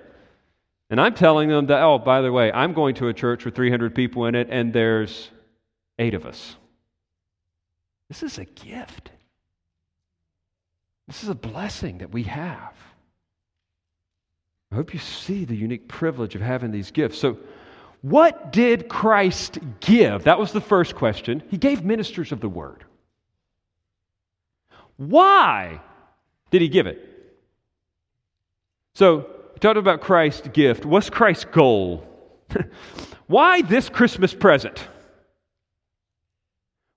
[0.89, 3.55] And I'm telling them that, oh, by the way, I'm going to a church with
[3.55, 5.29] 300 people in it, and there's
[5.97, 6.55] eight of us.
[8.07, 9.09] This is a gift.
[11.07, 12.73] This is a blessing that we have.
[14.71, 17.17] I hope you see the unique privilege of having these gifts.
[17.17, 17.37] So,
[18.01, 20.25] what did Christ give?
[20.25, 21.41] That was the first question.
[21.49, 22.83] He gave ministers of the word.
[24.97, 25.81] Why
[26.51, 26.99] did he give it?
[28.93, 29.34] So,
[29.65, 30.85] talked about Christ's gift.
[30.85, 32.03] What's Christ's goal?
[33.27, 34.87] Why this Christmas present?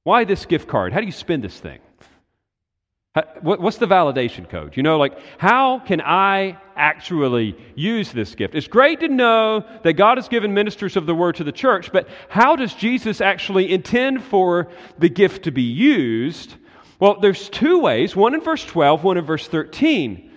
[0.04, 0.92] Why this gift card?
[0.92, 1.78] How do you spend this thing?
[3.40, 4.76] What's the validation code?
[4.76, 8.54] You know, like, how can I actually use this gift?
[8.54, 11.90] It's great to know that God has given ministers of the word to the church,
[11.90, 16.54] but how does Jesus actually intend for the gift to be used?
[17.00, 20.30] Well, there's two ways one in verse 12, one in verse 13.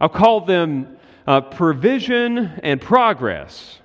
[0.00, 0.97] I'll call them
[1.28, 3.80] uh, provision and progress.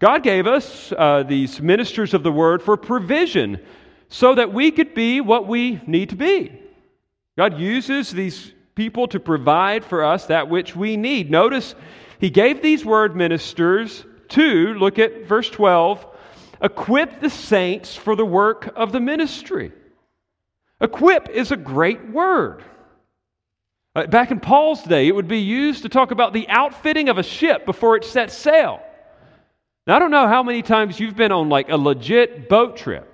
[0.00, 3.58] God gave us uh, these ministers of the word for provision
[4.10, 6.52] so that we could be what we need to be.
[7.38, 11.30] God uses these people to provide for us that which we need.
[11.30, 11.74] Notice
[12.20, 16.06] he gave these word ministers to, look at verse 12,
[16.60, 19.72] equip the saints for the work of the ministry.
[20.82, 22.62] Equip is a great word.
[23.98, 27.18] Uh, back in Paul's day, it would be used to talk about the outfitting of
[27.18, 28.80] a ship before it sets sail.
[29.88, 33.12] Now, I don't know how many times you've been on like a legit boat trip.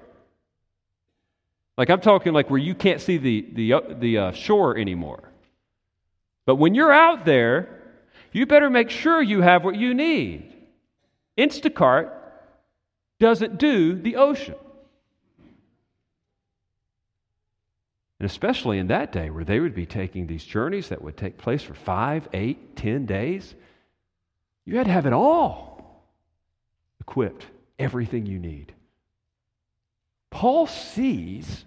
[1.79, 5.31] Like I'm talking like where you can't see the, the, uh, the uh, shore anymore.
[6.44, 7.81] But when you're out there,
[8.33, 10.55] you better make sure you have what you need.
[11.38, 12.12] Instacart
[13.20, 14.57] doesn't do the ocean.
[18.20, 21.37] And especially in that day where they would be taking these journeys that would take
[21.37, 23.55] place for five, eight, ten days,
[24.64, 26.05] you had to have it all
[27.00, 27.46] equipped,
[27.79, 28.72] everything you need.
[30.31, 31.64] Paul sees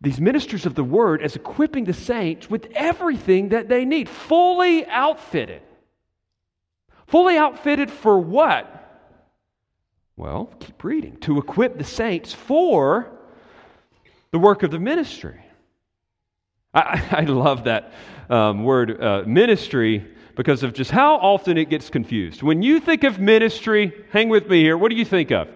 [0.00, 4.86] these ministers of the word as equipping the saints with everything that they need, fully
[4.86, 5.62] outfitted.
[7.06, 8.74] Fully outfitted for what?
[10.16, 11.16] Well, keep reading.
[11.18, 13.10] To equip the saints for
[14.30, 15.40] the work of the ministry.
[16.78, 17.92] I, I love that
[18.30, 22.42] um, word uh, ministry because of just how often it gets confused.
[22.42, 25.48] When you think of ministry, hang with me here, what do you think of?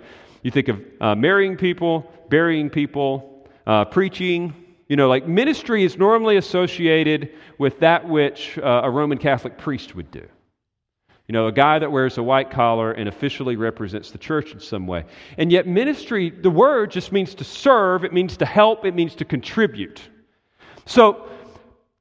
[0.43, 4.55] You think of uh, marrying people, burying people, uh, preaching.
[4.89, 9.95] You know, like ministry is normally associated with that which uh, a Roman Catholic priest
[9.95, 10.27] would do.
[11.29, 14.59] You know, a guy that wears a white collar and officially represents the church in
[14.59, 15.05] some way.
[15.39, 19.15] And yet, ministry, the word just means to serve, it means to help, it means
[19.15, 20.03] to contribute.
[20.87, 21.29] So,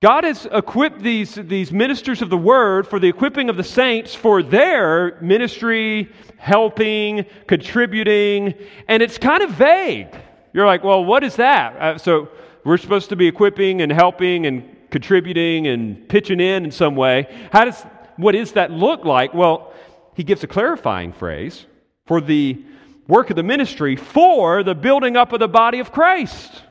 [0.02, 4.15] God has equipped these, these ministers of the word for the equipping of the saints
[4.15, 8.56] for their ministry, helping, contributing,
[8.88, 10.08] and it's kind of vague.
[10.54, 11.76] You're like, well, what is that?
[11.76, 12.30] Uh, so,
[12.63, 17.28] we're supposed to be equipping and helping and contributing and pitching in in some way.
[17.52, 17.82] How does
[18.17, 19.34] what does that look like?
[19.34, 19.74] Well,
[20.15, 21.65] he gives a clarifying phrase
[22.06, 22.63] for the
[23.08, 26.63] work of the ministry for the building up of the body of Christ.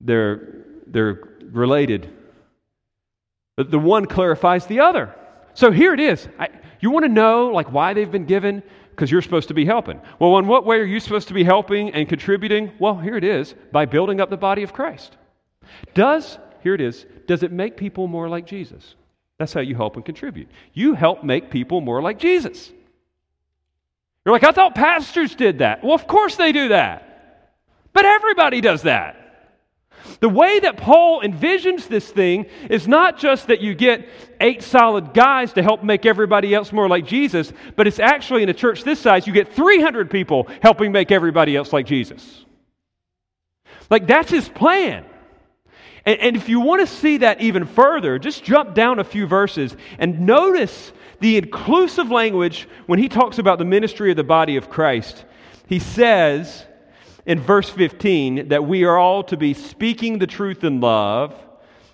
[0.00, 2.10] They're, they're related.
[3.56, 5.14] But the one clarifies the other.
[5.54, 6.28] So here it is.
[6.38, 6.48] I,
[6.80, 8.62] you want to know like why they've been given?
[8.90, 10.00] Because you're supposed to be helping.
[10.18, 12.72] Well, in what way are you supposed to be helping and contributing?
[12.78, 15.16] Well, here it is by building up the body of Christ.
[15.94, 18.94] Does, here it is, does it make people more like Jesus?
[19.38, 20.48] That's how you help and contribute.
[20.72, 22.72] You help make people more like Jesus.
[24.24, 25.82] You're like, I thought pastors did that.
[25.82, 27.54] Well, of course they do that.
[27.92, 29.27] But everybody does that.
[30.20, 34.08] The way that Paul envisions this thing is not just that you get
[34.40, 38.48] eight solid guys to help make everybody else more like Jesus, but it's actually in
[38.48, 42.44] a church this size, you get 300 people helping make everybody else like Jesus.
[43.90, 45.04] Like, that's his plan.
[46.04, 49.26] And, and if you want to see that even further, just jump down a few
[49.26, 54.56] verses and notice the inclusive language when he talks about the ministry of the body
[54.56, 55.24] of Christ.
[55.66, 56.64] He says
[57.28, 61.34] in verse 15 that we are all to be speaking the truth in love.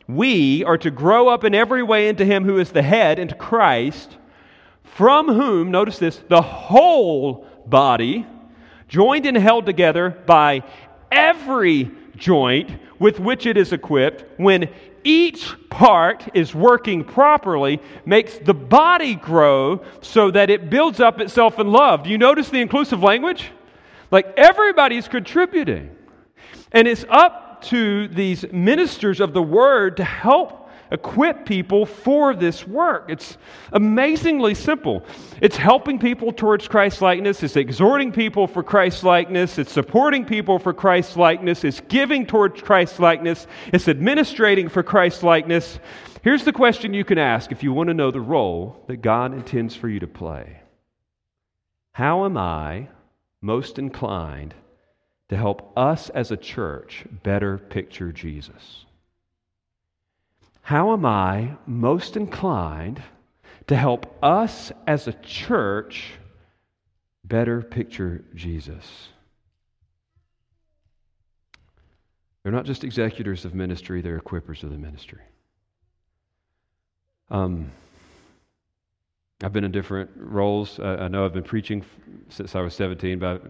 [0.07, 3.35] We are to grow up in every way into Him who is the head, into
[3.35, 4.17] Christ,
[4.85, 8.25] from whom, notice this, the whole body,
[8.87, 10.63] joined and held together by
[11.11, 12.71] every joint
[13.01, 14.69] with which it is equipped, when
[15.03, 21.59] each part is working properly, makes the body grow so that it builds up itself
[21.59, 22.05] in love.
[22.05, 23.51] Do you notice the inclusive language?
[24.11, 25.97] Like everybody's contributing.
[26.73, 32.67] And it's up to these ministers of the word to help equip people for this
[32.67, 33.07] work.
[33.09, 33.37] It's
[33.73, 35.05] amazingly simple.
[35.41, 40.59] It's helping people towards Christ likeness, it's exhorting people for Christ likeness, it's supporting people
[40.59, 45.79] for Christ likeness, it's giving towards Christ likeness, it's administrating for Christ likeness.
[46.23, 49.35] Here's the question you can ask if you want to know the role that God
[49.35, 50.61] intends for you to play
[51.93, 52.89] How am I
[53.45, 54.55] most inclined
[55.29, 58.87] to help us as a church better picture Jesus?
[60.63, 63.03] How am I most inclined
[63.67, 66.15] to help us as a church
[67.23, 69.09] better picture Jesus?
[72.43, 75.21] They're not just executors of ministry, they're equippers of the ministry.
[77.31, 77.73] Um,
[79.43, 80.79] I've been in different roles.
[80.79, 81.85] Uh, I know I've been preaching
[82.29, 83.43] since I was 17, but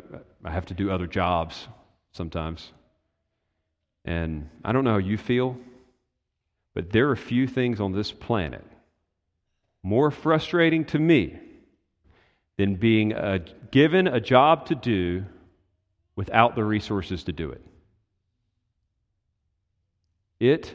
[0.45, 1.69] I have to do other jobs
[2.13, 2.73] sometimes.
[4.05, 5.57] And I don't know how you feel.
[6.75, 8.65] But there are few things on this planet
[9.83, 11.39] more frustrating to me
[12.57, 15.25] than being a, given a job to do
[16.17, 17.63] without the resources to do it.
[20.41, 20.75] It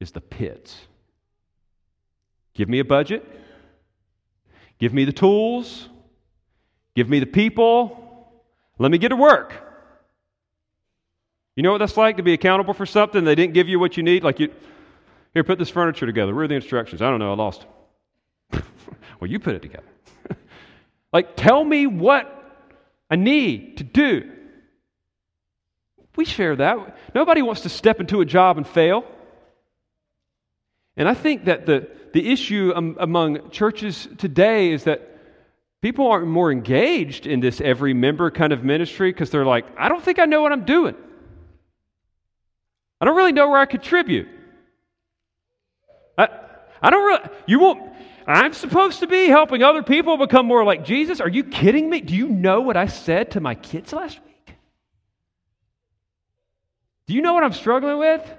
[0.00, 0.76] is the pits.
[2.54, 3.24] Give me a budget,
[4.78, 5.88] give me the tools,
[6.94, 8.32] give me the people,
[8.78, 9.54] let me get to work.
[11.56, 13.96] You know what that's like to be accountable for something they didn't give you what
[13.96, 14.22] you need?
[14.22, 14.52] Like you,
[15.34, 16.34] here, put this furniture together.
[16.34, 17.02] Where are the instructions?
[17.02, 17.32] I don't know.
[17.32, 17.66] I lost.
[18.52, 18.62] well,
[19.28, 19.88] you put it together.
[21.12, 22.34] like, tell me what
[23.10, 24.30] I need to do.
[26.16, 26.96] We share that.
[27.14, 29.04] Nobody wants to step into a job and fail.
[30.98, 35.08] And I think that the, the issue among churches today is that
[35.80, 39.88] people aren't more engaged in this every member kind of ministry because they're like, I
[39.88, 40.96] don't think I know what I'm doing.
[43.00, 44.28] I don't really know where I contribute.
[46.18, 46.28] I,
[46.82, 47.92] I don't really, you won't,
[48.26, 51.20] I'm supposed to be helping other people become more like Jesus?
[51.20, 52.00] Are you kidding me?
[52.00, 54.56] Do you know what I said to my kids last week?
[57.06, 58.37] Do you know what I'm struggling with?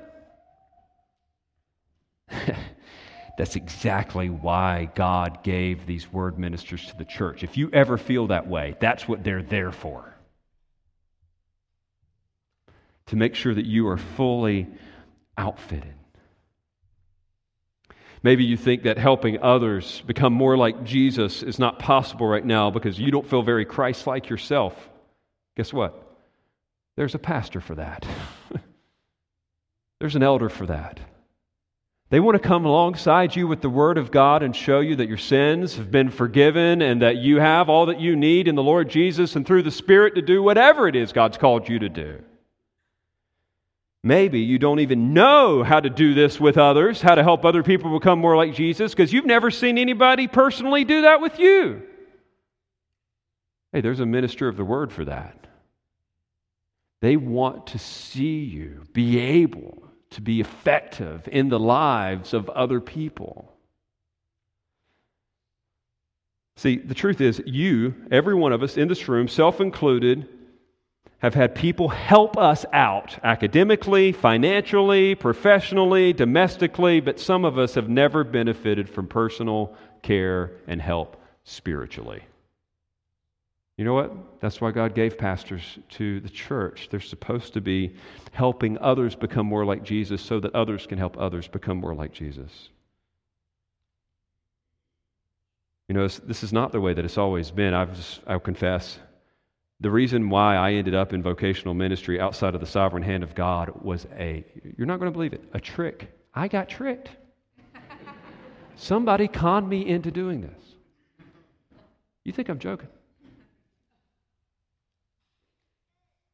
[3.40, 7.42] That's exactly why God gave these word ministers to the church.
[7.42, 10.14] If you ever feel that way, that's what they're there for.
[13.06, 14.68] To make sure that you are fully
[15.38, 15.94] outfitted.
[18.22, 22.70] Maybe you think that helping others become more like Jesus is not possible right now
[22.70, 24.90] because you don't feel very Christ like yourself.
[25.56, 26.18] Guess what?
[26.98, 28.06] There's a pastor for that,
[30.00, 31.00] there's an elder for that.
[32.10, 35.08] They want to come alongside you with the Word of God and show you that
[35.08, 38.64] your sins have been forgiven and that you have all that you need in the
[38.64, 41.90] Lord Jesus and through the Spirit to do whatever it is God's called you to
[41.90, 42.24] do.
[44.02, 47.62] Maybe you don't even know how to do this with others, how to help other
[47.62, 51.84] people become more like Jesus, because you've never seen anybody personally do that with you.
[53.72, 55.46] Hey, there's a minister of the word for that.
[57.02, 62.80] They want to see you be able to be effective in the lives of other
[62.80, 63.54] people.
[66.58, 70.28] See, the truth is, you, every one of us in this room, self included,
[71.20, 77.90] have had people help us out academically, financially, professionally, domestically, but some of us have
[77.90, 82.24] never benefited from personal care and help spiritually.
[83.80, 84.42] You know what?
[84.42, 86.90] That's why God gave pastors to the church.
[86.92, 87.96] They're supposed to be
[88.34, 92.12] helping others become more like Jesus so that others can help others become more like
[92.12, 92.68] Jesus.
[95.88, 97.74] You know, this is not the way that it's always been.
[97.74, 99.00] I've just, I'll confess,
[99.80, 103.34] the reason why I ended up in vocational ministry outside of the sovereign hand of
[103.34, 104.44] God was a,
[104.76, 106.12] you're not going to believe it, a trick.
[106.36, 107.12] I got tricked.
[108.76, 110.76] Somebody conned me into doing this.
[112.26, 112.90] You think I'm joking?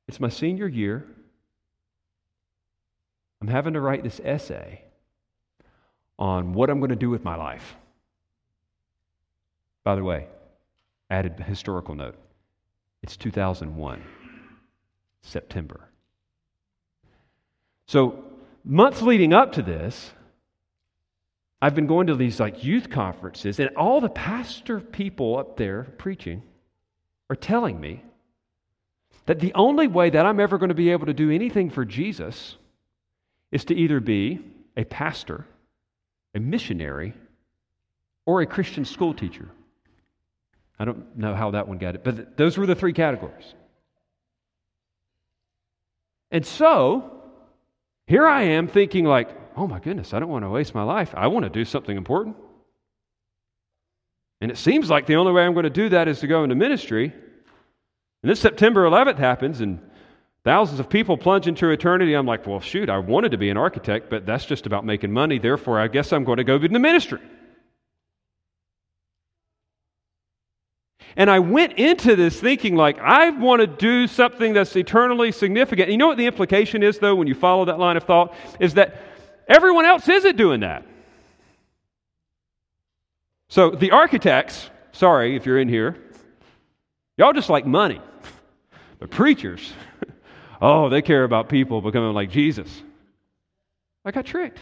[0.08, 1.06] It's my senior year.
[3.42, 4.82] I'm having to write this essay
[6.18, 7.76] on what I'm going to do with my life.
[9.84, 10.28] By the way,
[11.10, 12.16] added historical note.
[13.04, 14.04] It's 2001,
[15.22, 15.90] September.
[17.88, 18.24] So,
[18.64, 20.12] months leading up to this,
[21.62, 25.84] I've been going to these like youth conferences, and all the pastor people up there
[25.98, 26.42] preaching
[27.30, 28.04] are telling me
[29.26, 31.86] that the only way that I'm ever going to be able to do anything for
[31.86, 32.58] Jesus
[33.52, 34.40] is to either be
[34.78, 35.46] a pastor,
[36.34, 37.14] a missionary,
[38.26, 39.50] or a Christian school teacher.
[40.78, 43.54] I don't know how that one got it, but those were the three categories.
[46.32, 47.22] And so,
[48.08, 51.14] here I am thinking, like, oh my goodness, I don't want to waste my life.
[51.16, 52.36] I want to do something important.
[54.42, 56.44] And it seems like the only way I'm going to do that is to go
[56.44, 57.14] into ministry.
[58.26, 59.80] And this September 11th happens, and
[60.44, 62.16] thousands of people plunge into eternity.
[62.16, 65.12] I'm like, well, shoot, I wanted to be an architect, but that's just about making
[65.12, 65.38] money.
[65.38, 67.20] Therefore, I guess I'm going to go into ministry.
[71.16, 75.90] And I went into this thinking, like, I want to do something that's eternally significant.
[75.90, 78.34] And you know what the implication is, though, when you follow that line of thought?
[78.60, 79.00] Is that
[79.48, 80.84] everyone else isn't doing that.
[83.50, 85.96] So the architects, sorry if you're in here,
[87.18, 88.02] y'all just like money.
[89.06, 89.72] But preachers,
[90.64, 92.82] oh, they care about people becoming like Jesus.
[94.04, 94.58] I got tricked.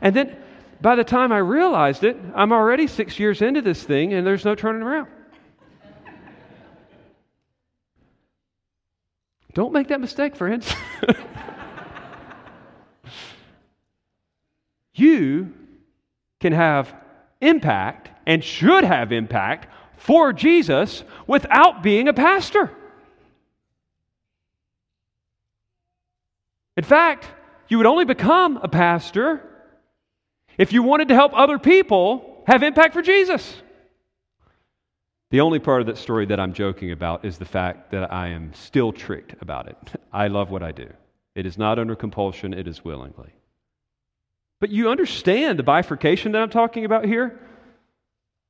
[0.00, 0.36] And then
[0.80, 4.44] by the time I realized it, I'm already six years into this thing and there's
[4.44, 5.06] no turning around.
[9.54, 10.68] Don't make that mistake, friends.
[14.94, 15.54] you
[16.40, 16.92] can have
[17.40, 19.68] impact and should have impact
[19.98, 22.76] for Jesus without being a pastor.
[26.80, 27.26] In fact,
[27.68, 29.46] you would only become a pastor
[30.56, 33.54] if you wanted to help other people have impact for Jesus.
[35.30, 38.28] The only part of that story that I'm joking about is the fact that I
[38.28, 39.76] am still tricked about it.
[40.10, 40.88] I love what I do.
[41.34, 43.34] It is not under compulsion, it is willingly.
[44.58, 47.38] But you understand the bifurcation that I'm talking about here?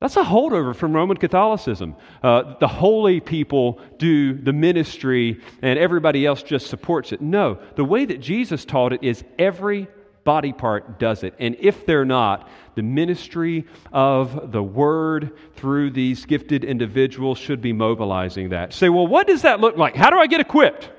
[0.01, 1.95] That's a holdover from Roman Catholicism.
[2.23, 7.21] Uh, the holy people do the ministry and everybody else just supports it.
[7.21, 9.87] No, the way that Jesus taught it is every
[10.23, 11.35] body part does it.
[11.37, 17.71] And if they're not, the ministry of the word through these gifted individuals should be
[17.71, 18.73] mobilizing that.
[18.73, 19.95] Say, well, what does that look like?
[19.95, 20.89] How do I get equipped?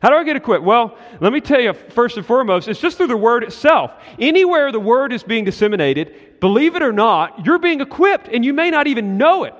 [0.00, 0.64] How do I get equipped?
[0.64, 3.92] Well, let me tell you first and foremost, it's just through the word itself.
[4.18, 8.54] Anywhere the word is being disseminated, believe it or not, you're being equipped and you
[8.54, 9.54] may not even know it.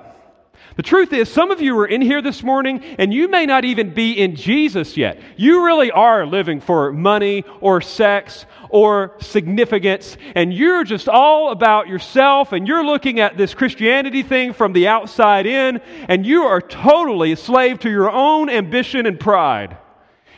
[0.77, 3.65] The truth is, some of you are in here this morning and you may not
[3.65, 5.19] even be in Jesus yet.
[5.37, 11.89] You really are living for money or sex or significance, and you're just all about
[11.89, 16.61] yourself, and you're looking at this Christianity thing from the outside in, and you are
[16.61, 19.77] totally a slave to your own ambition and pride.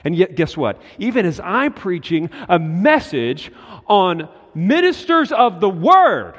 [0.03, 0.81] And yet, guess what?
[0.99, 3.51] Even as I'm preaching a message
[3.87, 6.35] on ministers of the Word,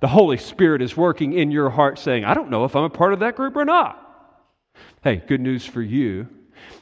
[0.00, 2.90] the Holy Spirit is working in your heart saying, I don't know if I'm a
[2.90, 4.02] part of that group or not.
[5.02, 6.28] Hey, good news for you.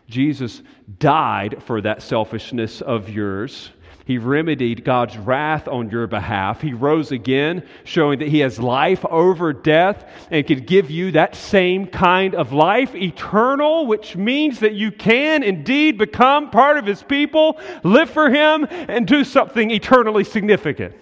[0.09, 0.63] Jesus
[0.99, 3.71] died for that selfishness of yours.
[4.07, 6.61] He remedied God's wrath on your behalf.
[6.61, 11.35] He rose again, showing that He has life over death and can give you that
[11.35, 17.03] same kind of life, eternal, which means that you can indeed become part of His
[17.03, 20.95] people, live for Him, and do something eternally significant.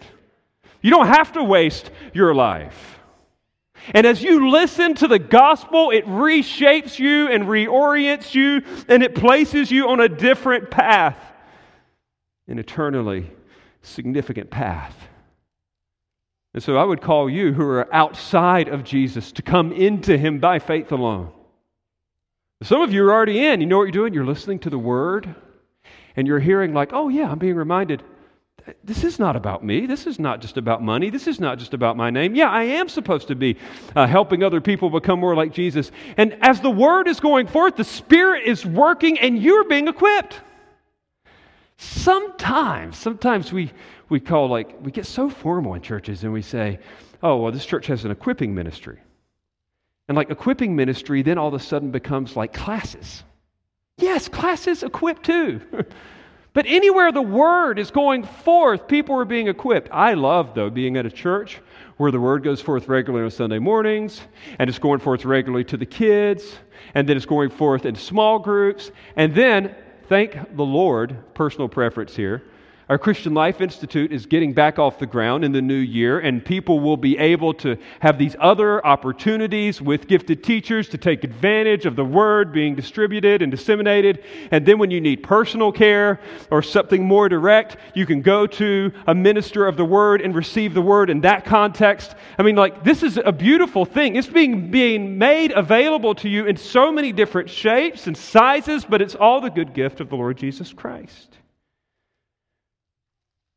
[0.81, 3.01] You don't have to waste your life.
[3.95, 9.17] And as you listen to the gospel, it reshapes you and reorients you, and it
[9.17, 11.17] places you on a different path
[12.49, 13.31] an eternally
[13.83, 14.97] significant path.
[16.55, 20.39] And so I would call you who are outside of Jesus to come into him
[20.39, 21.33] by faith alone.
[22.63, 23.61] Some of you are already in.
[23.61, 24.15] You know what you're doing?
[24.15, 25.35] You're listening to the word
[26.15, 28.03] and you're hearing, like, oh, yeah, I'm being reminded
[28.85, 29.87] this is not about me.
[29.87, 31.11] This is not just about money.
[31.11, 32.35] This is not just about my name.
[32.35, 33.57] Yeah, I am supposed to be
[33.97, 35.91] uh, helping other people become more like Jesus.
[36.17, 40.41] And as the word is going forth, the Spirit is working and you're being equipped.
[41.77, 43.73] Sometimes, sometimes we,
[44.09, 46.79] we call like, we get so formal in churches and we say,
[47.23, 49.01] oh, well, this church has an equipping ministry.
[50.09, 53.23] And like equipping ministry then all of a sudden becomes like classes.
[53.99, 55.61] Yes, classes equip too.
[56.53, 59.89] but anywhere the word is going forth, people are being equipped.
[59.93, 61.61] I love, though, being at a church
[61.97, 64.21] where the word goes forth regularly on Sunday mornings,
[64.59, 66.57] and it's going forth regularly to the kids,
[66.95, 69.75] and then it's going forth in small groups, and then
[70.13, 72.43] thank the Lord, personal preference here,
[72.93, 76.45] our Christian Life Institute is getting back off the ground in the new year, and
[76.45, 81.87] people will be able to have these other opportunities with gifted teachers to take advantage
[81.87, 84.23] of the word being distributed and disseminated.
[84.51, 86.21] And then, when you need personal care
[86.51, 90.75] or something more direct, you can go to a minister of the word and receive
[90.75, 92.15] the word in that context.
[92.39, 94.17] I mean, like, this is a beautiful thing.
[94.17, 99.01] It's being, being made available to you in so many different shapes and sizes, but
[99.01, 101.39] it's all the good gift of the Lord Jesus Christ.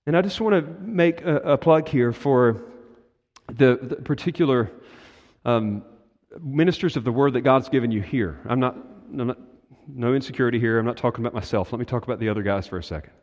[0.07, 2.61] And I just want to make a, a plug here for
[3.47, 4.71] the, the particular
[5.43, 5.83] um,
[6.39, 8.39] ministers of the word that God's given you here.
[8.47, 9.37] I'm not, I'm not,
[9.87, 10.77] no insecurity here.
[10.77, 11.71] I'm not talking about myself.
[11.71, 13.13] Let me talk about the other guys for a second.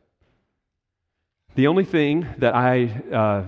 [1.55, 3.45] The only thing that I uh,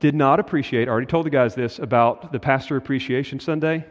[0.00, 3.86] did not appreciate, I already told the guys this about the Pastor Appreciation Sunday,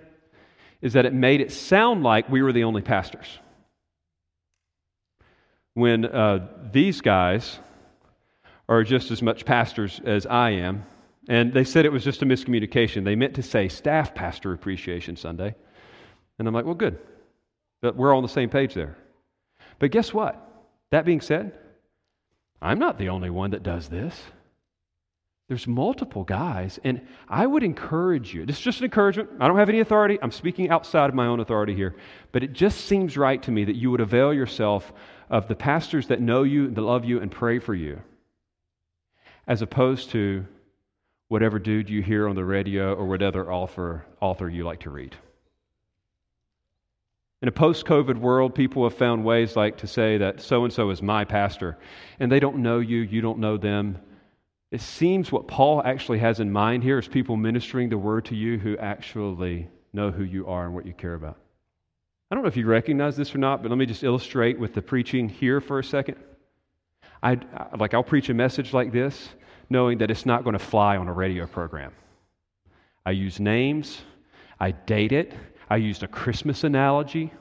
[0.82, 3.40] is that it made it sound like we were the only pastors.
[5.76, 7.58] When uh, these guys,
[8.70, 10.86] are just as much pastors as I am.
[11.28, 13.04] And they said it was just a miscommunication.
[13.04, 15.56] They meant to say Staff Pastor Appreciation Sunday.
[16.40, 17.00] And I'm like, well, good.
[17.82, 18.98] But we're on the same page there.
[19.80, 20.40] But guess what?
[20.92, 21.58] That being said,
[22.62, 24.22] I'm not the only one that does this.
[25.50, 28.46] There's multiple guys, and I would encourage you.
[28.46, 29.30] This is just an encouragement.
[29.42, 30.18] I don't have any authority.
[30.22, 31.96] I'm speaking outside of my own authority here.
[32.32, 34.94] But it just seems right to me that you would avail yourself
[35.30, 38.02] of the pastors that know you, that love you, and pray for you
[39.48, 40.46] as opposed to
[41.28, 45.16] whatever dude you hear on the radio or whatever author, author you like to read.
[47.42, 50.72] In a post COVID world, people have found ways like to say that so and
[50.72, 51.78] so is my pastor,
[52.20, 53.98] and they don't know you, you don't know them.
[54.72, 58.36] It seems what Paul actually has in mind here is people ministering the word to
[58.36, 61.38] you who actually know who you are and what you care about.
[62.32, 64.74] I don't know if you recognize this or not, but let me just illustrate with
[64.74, 66.18] the preaching here for a second.
[67.24, 67.40] I
[67.80, 69.30] like I'll preach a message like this
[69.70, 71.94] knowing that it's not going to fly on a radio program.
[73.06, 74.02] I use names,
[74.60, 75.34] I date it,
[75.70, 77.32] I used a Christmas analogy.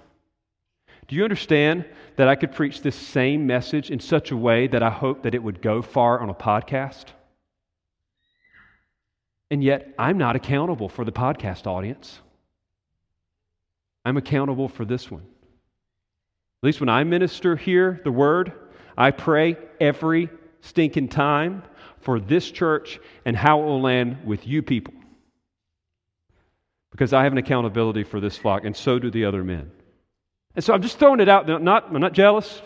[1.09, 1.85] Do you understand
[2.17, 5.35] that I could preach this same message in such a way that I hope that
[5.35, 7.07] it would go far on a podcast?
[9.51, 12.21] And yet, I'm not accountable for the podcast audience.
[14.05, 15.23] I'm accountable for this one.
[15.23, 18.53] At least when I minister here, the word,
[18.97, 20.31] I pray every
[20.61, 21.63] stinking time
[22.01, 24.95] for this church and how it will land with you people.
[26.91, 29.71] Because I have an accountability for this flock, and so do the other men.
[30.55, 31.47] And so I'm just throwing it out.
[31.47, 31.59] there.
[31.59, 32.61] Not, I'm not jealous.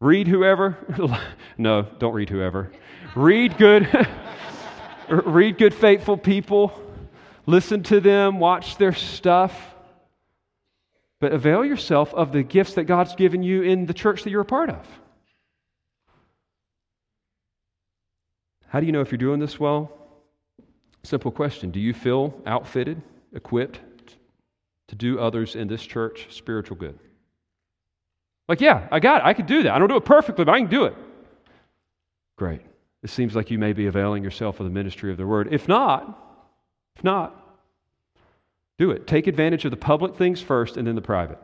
[0.00, 0.76] Read whoever.
[1.58, 2.72] no, don't read whoever.
[3.14, 3.88] Read good.
[5.08, 6.72] read good, faithful people.
[7.46, 8.40] Listen to them.
[8.40, 9.54] Watch their stuff.
[11.20, 14.40] But avail yourself of the gifts that God's given you in the church that you're
[14.40, 14.86] a part of.
[18.70, 19.90] How do you know if you're doing this well?
[21.02, 23.02] Simple question Do you feel outfitted,
[23.34, 23.80] equipped
[24.88, 26.98] to do others in this church spiritual good?
[28.48, 29.26] Like, yeah, I got it.
[29.26, 29.72] I can do that.
[29.72, 30.94] I don't do it perfectly, but I can do it.
[32.36, 32.62] Great.
[33.02, 35.48] It seems like you may be availing yourself of the ministry of the word.
[35.52, 36.46] If not,
[36.96, 37.36] if not,
[38.78, 39.06] do it.
[39.06, 41.38] Take advantage of the public things first and then the private.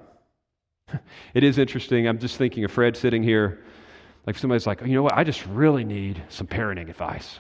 [1.35, 2.07] it is interesting.
[2.07, 3.65] I'm just thinking of Fred sitting here
[4.27, 7.39] like somebody's like, you know what, I just really need some parenting advice.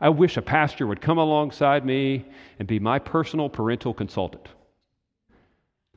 [0.00, 2.24] I wish a pastor would come alongside me
[2.58, 4.48] and be my personal parental consultant.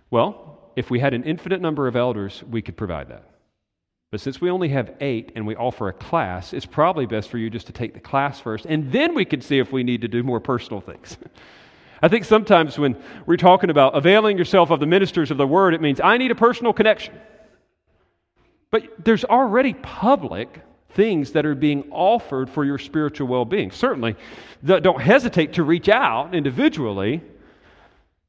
[0.10, 3.26] Well, if we had an infinite number of elders, we could provide that.
[4.10, 7.38] But since we only have eight and we offer a class, it's probably best for
[7.38, 10.02] you just to take the class first, and then we can see if we need
[10.02, 11.18] to do more personal things.
[12.02, 15.76] I think sometimes when we're talking about availing yourself of the ministers of the word,
[15.76, 17.14] it means I need a personal connection.
[18.72, 20.62] But there's already public
[20.94, 23.72] things that are being offered for your spiritual well being.
[23.72, 24.16] Certainly,
[24.64, 27.22] don't hesitate to reach out individually,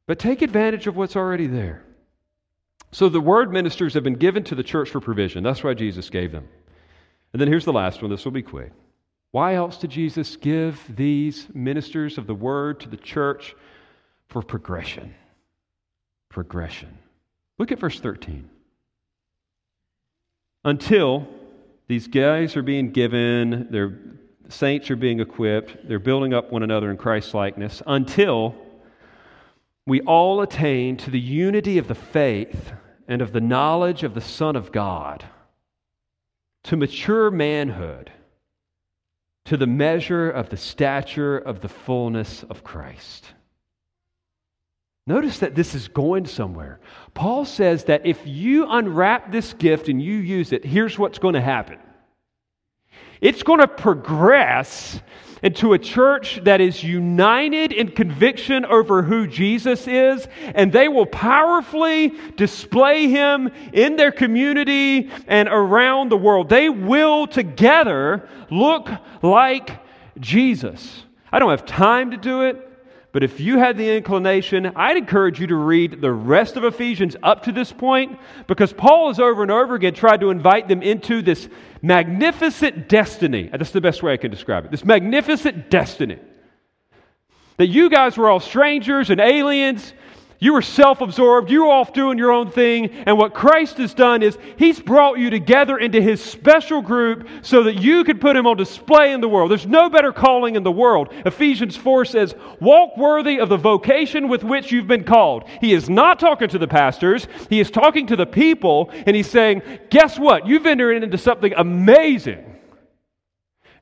[0.07, 1.84] but take advantage of what's already there.
[2.90, 5.43] So, the word ministers have been given to the church for provision.
[5.43, 6.49] That's why Jesus gave them.
[7.32, 8.11] And then here's the last one.
[8.11, 8.72] This will be quick.
[9.30, 13.57] Why else did Jesus give these ministers of the word to the church
[14.28, 15.14] for progression?
[16.28, 16.99] Progression.
[17.59, 18.49] Look at verse 13
[20.64, 21.26] until
[21.88, 23.98] these guys are being given, their
[24.48, 28.54] saints are being equipped, they're building up one another in Christ likeness, until
[29.86, 32.72] we all attain to the unity of the faith
[33.08, 35.24] and of the knowledge of the Son of God,
[36.64, 38.12] to mature manhood,
[39.44, 43.32] to the measure of the stature of the fullness of Christ.
[45.07, 46.78] Notice that this is going somewhere.
[47.12, 51.34] Paul says that if you unwrap this gift and you use it, here's what's going
[51.34, 51.78] to happen
[53.20, 55.00] it's going to progress
[55.42, 61.07] into a church that is united in conviction over who Jesus is, and they will
[61.07, 66.48] powerfully display him in their community and around the world.
[66.48, 68.88] They will together look
[69.20, 69.80] like
[70.18, 71.05] Jesus.
[71.32, 72.71] I don't have time to do it.
[73.12, 77.14] But if you had the inclination, I'd encourage you to read the rest of Ephesians
[77.22, 80.80] up to this point because Paul has over and over again tried to invite them
[80.80, 81.46] into this
[81.82, 83.50] magnificent destiny.
[83.52, 84.70] Uh, that's the best way I can describe it.
[84.70, 86.18] This magnificent destiny.
[87.58, 89.92] That you guys were all strangers and aliens
[90.43, 91.53] you were self absorbed.
[91.53, 92.90] You were off doing your own thing.
[93.07, 97.62] And what Christ has done is He's brought you together into His special group so
[97.62, 99.53] that you could put Him on display in the world.
[99.53, 101.11] There's no better calling in the world.
[101.24, 105.45] Ephesians 4 says, Walk worthy of the vocation with which you've been called.
[105.61, 108.90] He is not talking to the pastors, He is talking to the people.
[109.07, 110.49] And He's saying, Guess what?
[110.49, 112.45] You've entered into something amazing.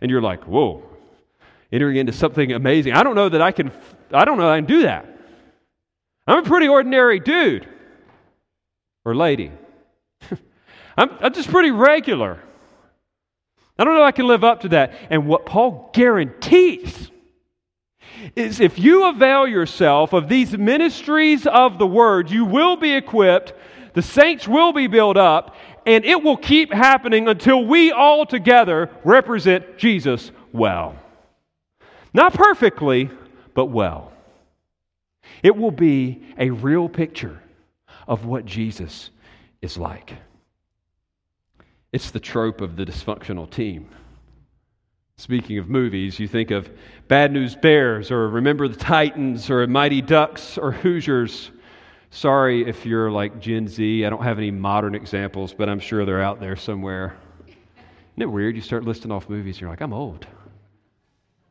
[0.03, 0.83] And you're like, Whoa,
[1.73, 2.93] entering into something amazing.
[2.93, 3.73] I don't know that I can,
[4.13, 5.10] I don't know I can do that.
[6.31, 7.66] I'm a pretty ordinary dude
[9.05, 9.51] or lady.
[10.97, 12.39] I'm, I'm just pretty regular.
[13.76, 14.95] I don't know if I can live up to that.
[15.11, 17.11] And what Paul guarantees
[18.37, 23.53] is if you avail yourself of these ministries of the word, you will be equipped,
[23.95, 28.89] the saints will be built up, and it will keep happening until we all together
[29.03, 30.95] represent Jesus well.
[32.14, 33.11] Not perfectly,
[33.53, 34.12] but well.
[35.43, 37.41] It will be a real picture
[38.07, 39.11] of what Jesus
[39.62, 40.14] is like.
[41.93, 43.89] It's the trope of the dysfunctional team.
[45.16, 46.70] Speaking of movies, you think of
[47.09, 51.51] Bad News Bears or Remember the Titans or Mighty Ducks or Hoosiers.
[52.11, 54.05] Sorry if you're like Gen Z.
[54.05, 57.16] I don't have any modern examples, but I'm sure they're out there somewhere.
[57.47, 58.57] Isn't it weird?
[58.57, 60.26] You start listing off movies and you're like, I'm old.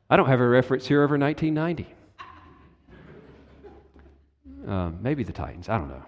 [0.09, 1.93] I don't have a reference here over 1990.
[4.69, 5.67] Um, maybe the Titans.
[5.67, 6.05] I don't know.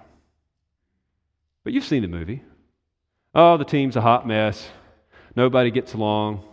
[1.64, 2.44] But you've seen the movie.
[3.36, 4.70] Oh, the team's a hot mess.
[5.36, 6.44] Nobody gets along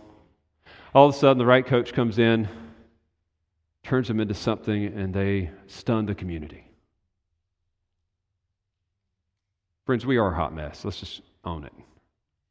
[0.93, 2.47] all of a sudden the right coach comes in,
[3.83, 6.65] turns them into something, and they stun the community.
[9.85, 10.85] Friends, we are a hot mess.
[10.85, 11.73] Let's just own it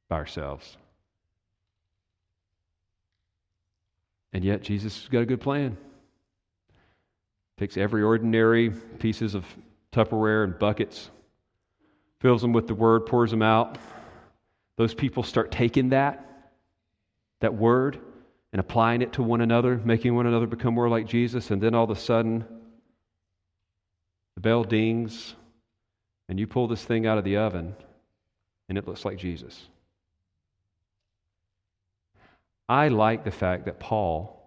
[0.09, 0.77] by ourselves.
[4.33, 5.77] And yet, Jesus has got a good plan.
[7.59, 9.45] Takes every ordinary pieces of
[9.93, 11.11] Tupperware and buckets,
[12.21, 13.79] fills them with the word, pours them out.
[14.77, 16.25] Those people start taking that,
[17.41, 17.99] that word,
[18.53, 21.75] and applying it to one another, making one another become more like Jesus, and then
[21.75, 22.45] all of a sudden,
[24.37, 25.35] the bell dings,
[26.29, 27.75] and you pull this thing out of the oven,
[28.69, 29.67] and it looks like Jesus.
[32.69, 34.38] I like the fact that Paul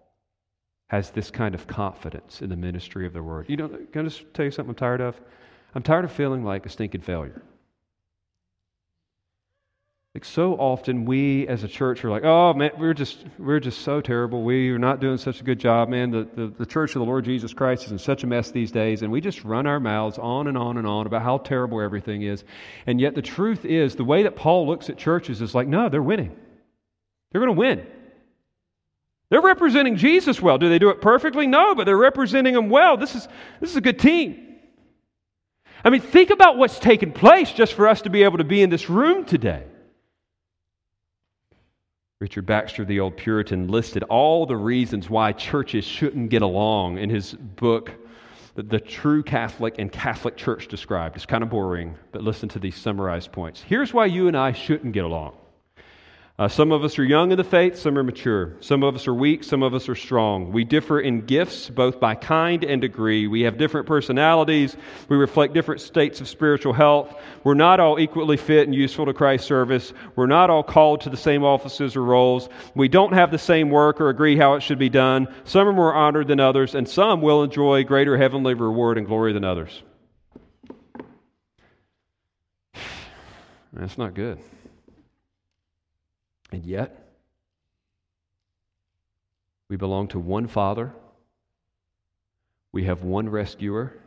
[0.92, 3.46] has this kind of confidence in the ministry of the word.
[3.48, 5.18] You know, can I just tell you something I'm tired of?
[5.74, 7.40] I'm tired of feeling like a stinking failure.
[10.14, 13.80] Like so often we as a church are like, oh man, we're just we're just
[13.80, 14.42] so terrible.
[14.42, 16.10] We are not doing such a good job, man.
[16.10, 18.70] The, the, the church of the Lord Jesus Christ is in such a mess these
[18.70, 21.80] days, and we just run our mouths on and on and on about how terrible
[21.80, 22.44] everything is.
[22.86, 25.88] And yet the truth is, the way that Paul looks at churches is like, no,
[25.88, 26.36] they're winning.
[27.30, 27.86] They're gonna win.
[29.32, 30.58] They're representing Jesus well.
[30.58, 31.46] Do they do it perfectly?
[31.46, 32.98] No, but they're representing him well.
[32.98, 33.26] This is
[33.60, 34.58] this is a good team.
[35.82, 38.60] I mean, think about what's taken place just for us to be able to be
[38.60, 39.64] in this room today.
[42.20, 47.08] Richard Baxter, the old Puritan, listed all the reasons why churches shouldn't get along in
[47.08, 47.90] his book,
[48.54, 51.16] The True Catholic and Catholic Church Described.
[51.16, 53.62] It's kind of boring, but listen to these summarized points.
[53.62, 55.36] Here's why you and I shouldn't get along
[56.42, 58.56] uh, some of us are young in the faith, some are mature.
[58.58, 60.50] Some of us are weak, some of us are strong.
[60.50, 63.28] We differ in gifts, both by kind and degree.
[63.28, 64.76] We have different personalities.
[65.08, 67.14] We reflect different states of spiritual health.
[67.44, 69.92] We're not all equally fit and useful to Christ's service.
[70.16, 72.48] We're not all called to the same offices or roles.
[72.74, 75.28] We don't have the same work or agree how it should be done.
[75.44, 79.32] Some are more honored than others, and some will enjoy greater heavenly reward and glory
[79.32, 79.80] than others.
[83.72, 84.40] That's not good.
[86.52, 87.08] And yet,
[89.68, 90.92] we belong to one Father.
[92.72, 93.98] We have one rescuer.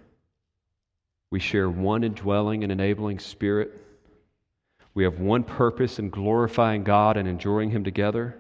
[1.32, 3.74] We share one indwelling and enabling spirit.
[4.94, 8.38] We have one purpose in glorifying God and enjoying Him together.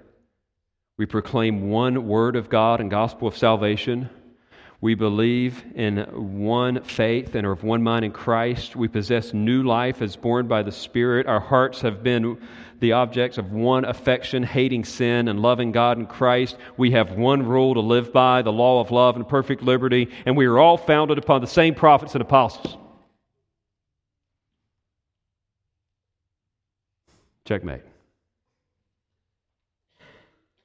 [0.98, 4.10] We proclaim one word of God and gospel of salvation.
[4.82, 5.98] We believe in
[6.40, 8.76] one faith and are of one mind in Christ.
[8.76, 11.28] We possess new life as born by the Spirit.
[11.28, 12.38] Our hearts have been
[12.80, 16.58] the objects of one affection, hating sin and loving God in Christ.
[16.78, 20.36] We have one rule to live by, the law of love and perfect liberty, and
[20.36, 22.78] we are all founded upon the same prophets and apostles.
[27.46, 27.84] Checkmate.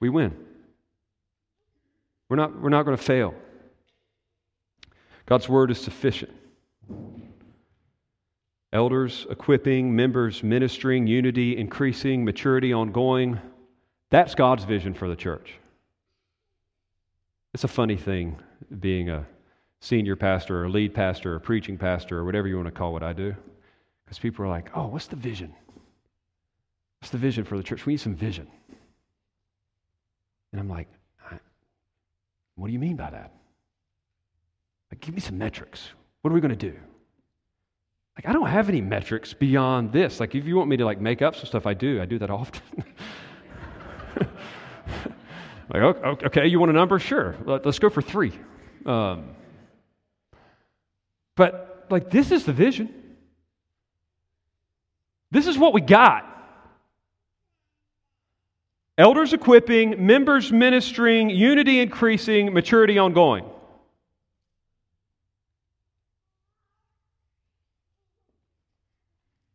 [0.00, 0.34] We win.
[2.28, 3.34] We're not, we're not going to fail.
[5.30, 6.32] God's word is sufficient.
[8.72, 13.38] Elders equipping, members ministering, unity increasing, maturity ongoing.
[14.10, 15.54] That's God's vision for the church.
[17.54, 18.40] It's a funny thing
[18.80, 19.24] being a
[19.78, 23.04] senior pastor or lead pastor or preaching pastor or whatever you want to call what
[23.04, 23.32] I do.
[24.04, 25.54] Because people are like, oh, what's the vision?
[27.00, 27.86] What's the vision for the church?
[27.86, 28.48] We need some vision.
[30.50, 30.88] And I'm like,
[32.56, 33.32] what do you mean by that?
[34.90, 35.88] Like, give me some metrics.
[36.22, 36.76] What are we going to do?
[38.16, 40.20] Like, I don't have any metrics beyond this.
[40.20, 42.02] Like, if you want me to like make up some stuff, I do.
[42.02, 42.62] I do that often.
[45.72, 45.82] like,
[46.24, 46.98] okay, you want a number?
[46.98, 47.36] Sure.
[47.46, 48.32] Let's go for three.
[48.84, 49.30] Um,
[51.36, 52.92] but like, this is the vision.
[55.30, 56.26] This is what we got.
[58.98, 63.46] Elders equipping, members ministering, unity increasing, maturity ongoing.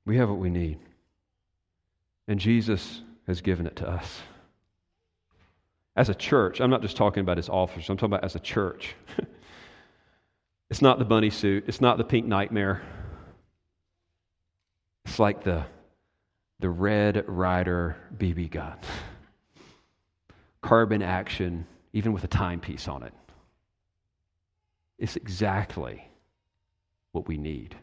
[0.05, 0.79] We have what we need.
[2.27, 4.21] And Jesus has given it to us.
[5.95, 8.39] As a church, I'm not just talking about his officers, I'm talking about as a
[8.39, 8.95] church.
[10.69, 12.81] it's not the bunny suit, it's not the pink nightmare.
[15.05, 15.65] It's like the,
[16.59, 18.77] the Red Ryder BB gun.
[20.61, 23.13] carbine action, even with a timepiece on it.
[24.97, 26.09] It's exactly
[27.11, 27.75] what we need.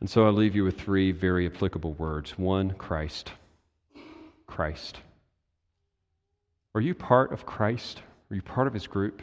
[0.00, 2.38] And so I leave you with three very applicable words.
[2.38, 3.32] One, Christ.
[4.46, 4.98] Christ.
[6.74, 8.02] Are you part of Christ?
[8.30, 9.22] Are you part of his group?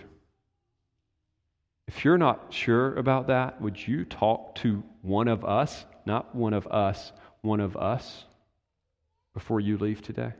[1.87, 6.53] If you're not sure about that, would you talk to one of us, not one
[6.53, 7.11] of us,
[7.41, 8.25] one of us,
[9.33, 10.33] before you leave today?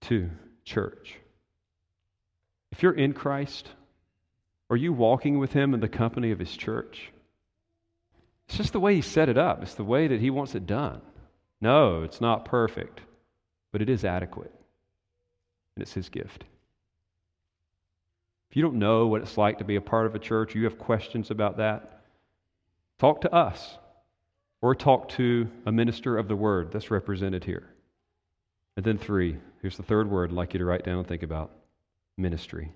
[0.00, 0.30] Two,
[0.64, 1.16] church.
[2.72, 3.68] If you're in Christ,
[4.70, 7.10] are you walking with him in the company of his church?
[8.48, 10.66] It's just the way he set it up, it's the way that he wants it
[10.66, 11.02] done.
[11.60, 13.00] No, it's not perfect,
[13.72, 14.52] but it is adequate,
[15.76, 16.44] and it's his gift.
[18.50, 20.64] If you don't know what it's like to be a part of a church, you
[20.64, 22.02] have questions about that,
[22.98, 23.76] talk to us
[24.62, 27.68] or talk to a minister of the word that's represented here.
[28.76, 31.22] And then, three, here's the third word I'd like you to write down and think
[31.22, 31.50] about
[32.16, 32.72] ministry.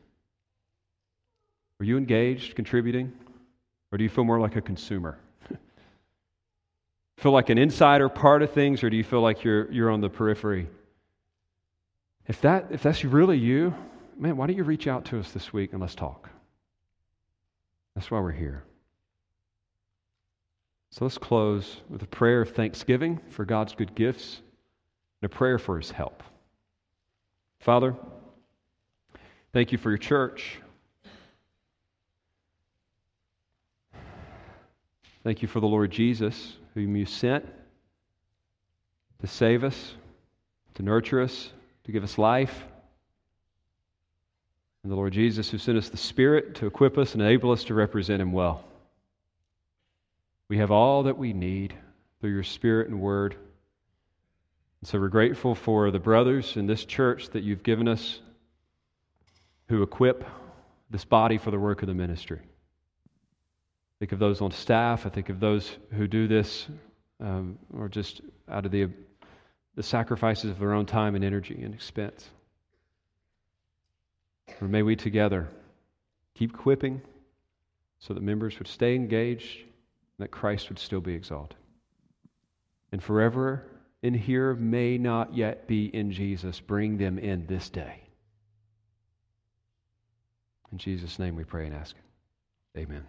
[1.85, 3.13] Are you engaged, contributing?
[3.93, 5.19] Or do you feel more like a consumer?
[7.19, 10.01] feel like an insider part of things, or do you feel like you're, you're on
[10.01, 10.67] the periphery?
[12.27, 13.75] If, that, if that's really you,
[14.17, 16.31] man, why don't you reach out to us this week and let's talk?
[17.95, 18.65] That's why we're here.
[20.89, 24.41] So let's close with a prayer of thanksgiving for God's good gifts
[25.21, 26.23] and a prayer for his help.
[27.61, 27.95] Father,
[29.53, 30.61] thank you for your church.
[35.25, 37.47] Thank you for the Lord Jesus, whom you sent
[39.23, 39.95] to save us,
[40.75, 41.51] to nurture us,
[41.85, 42.65] to give us life.
[44.83, 47.65] And the Lord Jesus, who sent us the Spirit to equip us and enable us
[47.65, 48.65] to represent Him well.
[50.49, 51.75] We have all that we need
[52.21, 53.35] through your Spirit and Word.
[54.83, 58.21] And so we're grateful for the brothers in this church that you've given us
[59.69, 60.23] who equip
[60.91, 62.41] this body for the work of the ministry
[64.05, 65.07] think of those on staff.
[65.07, 66.67] I think of those who do this
[67.21, 68.91] um, or just out of the,
[69.77, 72.29] the sacrifices of their own time and energy and expense.
[74.61, 75.49] Or may we together
[76.35, 77.01] keep quipping
[77.99, 81.57] so that members would stay engaged and that Christ would still be exalted.
[82.93, 83.65] And forever
[84.03, 88.03] in here may not yet be in Jesus, bring them in this day.
[90.73, 91.97] In Jesus' name we pray and ask.
[92.77, 93.05] Amen.